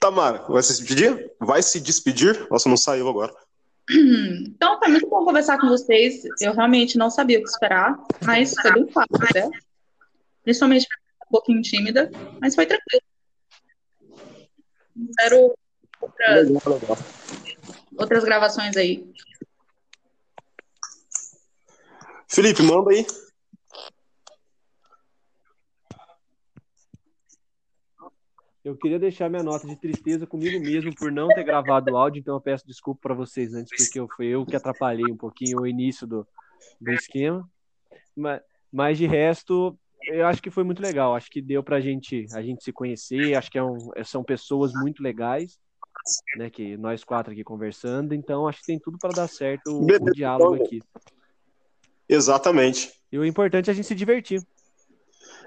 [0.00, 1.30] Tamara, vai se despedir?
[1.38, 2.46] Vai se despedir?
[2.50, 3.34] Nossa, não saiu agora.
[4.58, 6.22] Então, foi muito bom conversar com vocês.
[6.40, 9.50] Eu realmente não sabia o que esperar, mas foi bem fácil, né?
[10.42, 10.86] Principalmente
[11.26, 12.10] um pouquinho tímida,
[12.40, 13.02] mas foi tranquilo.
[15.10, 15.54] Espero
[16.00, 16.48] outras,
[17.96, 19.06] outras gravações aí.
[22.30, 23.06] Felipe, manda aí.
[28.62, 32.20] Eu queria deixar minha nota de tristeza comigo mesmo por não ter gravado o áudio,
[32.20, 35.60] então eu peço desculpa para vocês antes, porque eu, fui eu que atrapalhei um pouquinho
[35.60, 36.26] o início do,
[36.78, 37.48] do esquema.
[38.14, 41.14] Mas, mas de resto, eu acho que foi muito legal.
[41.14, 43.34] Acho que deu pra gente, a gente se conhecer.
[43.36, 45.58] Acho que é um, são pessoas muito legais,
[46.36, 46.50] né?
[46.50, 48.12] Que nós quatro aqui conversando.
[48.12, 50.82] Então, acho que tem tudo para dar certo o, o diálogo aqui.
[52.08, 52.92] Exatamente.
[53.12, 54.42] E o importante é a gente se divertir.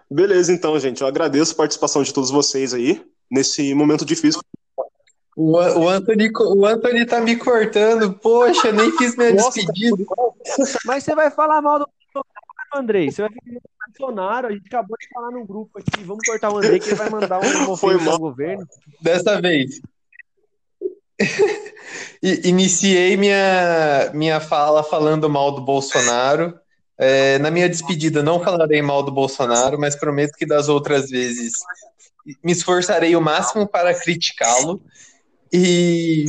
[0.09, 1.01] Beleza, então, gente.
[1.01, 4.41] Eu agradeço a participação de todos vocês aí nesse momento difícil.
[5.35, 8.13] O, o, Anthony, o Anthony tá me cortando.
[8.13, 10.03] Poxa, nem fiz minha Nossa, despedida.
[10.85, 11.87] Mas você vai falar mal do
[12.75, 13.09] Andrei.
[13.09, 13.61] Você vai do
[13.97, 14.47] Bolsonaro.
[14.47, 16.03] A gente acabou de falar no grupo aqui.
[16.03, 18.19] Vamos cortar o Andrei que ele vai mandar um Foi mal.
[18.19, 18.67] governo.
[19.01, 19.81] Dessa vez.
[22.43, 26.53] Iniciei minha, minha fala falando mal do Bolsonaro.
[26.97, 31.53] É, na minha despedida, não falarei mal do Bolsonaro, mas prometo que das outras vezes
[32.43, 34.81] me esforçarei o máximo para criticá-lo.
[35.51, 36.25] E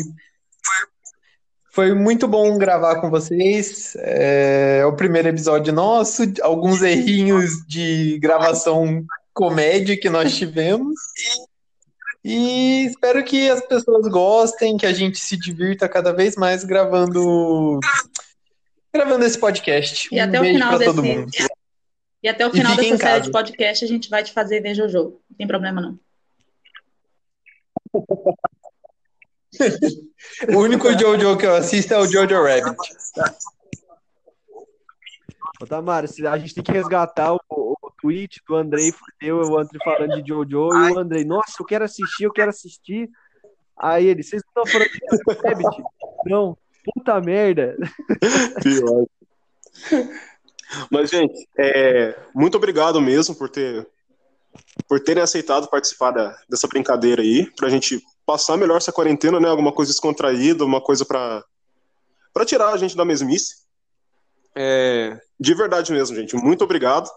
[1.70, 3.95] foi muito bom gravar com vocês.
[3.99, 10.95] É o primeiro episódio nosso, alguns errinhos de gravação comédia que nós tivemos.
[11.18, 11.52] E
[12.25, 17.81] espero que as pessoas gostem, que a gente se divirta cada vez mais gravando
[18.95, 20.09] gravando esse podcast.
[20.12, 20.85] E um até o final desse...
[20.85, 21.31] todo mundo.
[22.23, 25.18] E até o final dessa série de podcast a gente vai te fazer ver Jojo.
[25.29, 25.99] Não tem problema não.
[30.55, 32.77] o único Jojo que eu assisto é o Jojo Rabbit.
[35.61, 39.81] Ô, Tamara, a gente tem que resgatar o, o, tweet do Andrei, eu o Andrei
[39.83, 43.09] falando de Jojo, e o Andrei, nossa, eu quero assistir, eu quero assistir.
[43.79, 45.83] Aí ele, vocês não estão falando de Rabbit?
[46.27, 47.77] Não, puta merda.
[48.63, 49.07] Pior.
[50.91, 53.87] Mas, gente, é, muito obrigado mesmo por ter
[54.87, 59.49] por terem aceitado participar da, dessa brincadeira aí, pra gente passar melhor essa quarentena, né?
[59.49, 61.43] Alguma coisa descontraída, uma coisa pra,
[62.33, 63.63] pra tirar a gente da mesmice.
[64.55, 66.37] É, de verdade mesmo, gente.
[66.37, 67.09] Muito obrigado.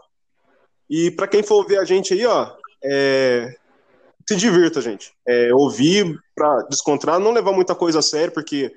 [0.89, 3.55] E para quem for ouvir a gente aí, ó, é,
[4.27, 5.13] se divirta, gente.
[5.27, 8.73] É, ouvir para descontrar, não levar muita coisa a sério, porque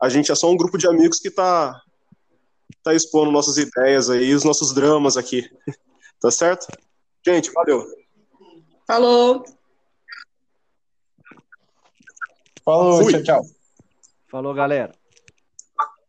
[0.00, 1.80] a gente é só um grupo de amigos que tá,
[2.82, 5.48] tá expondo nossas ideias aí, os nossos dramas aqui.
[6.20, 6.66] tá certo?
[7.24, 7.84] Gente, valeu.
[8.86, 9.44] Falou.
[12.64, 13.12] Falou, Fui.
[13.12, 13.42] tchau, tchau.
[14.28, 14.92] Falou, galera.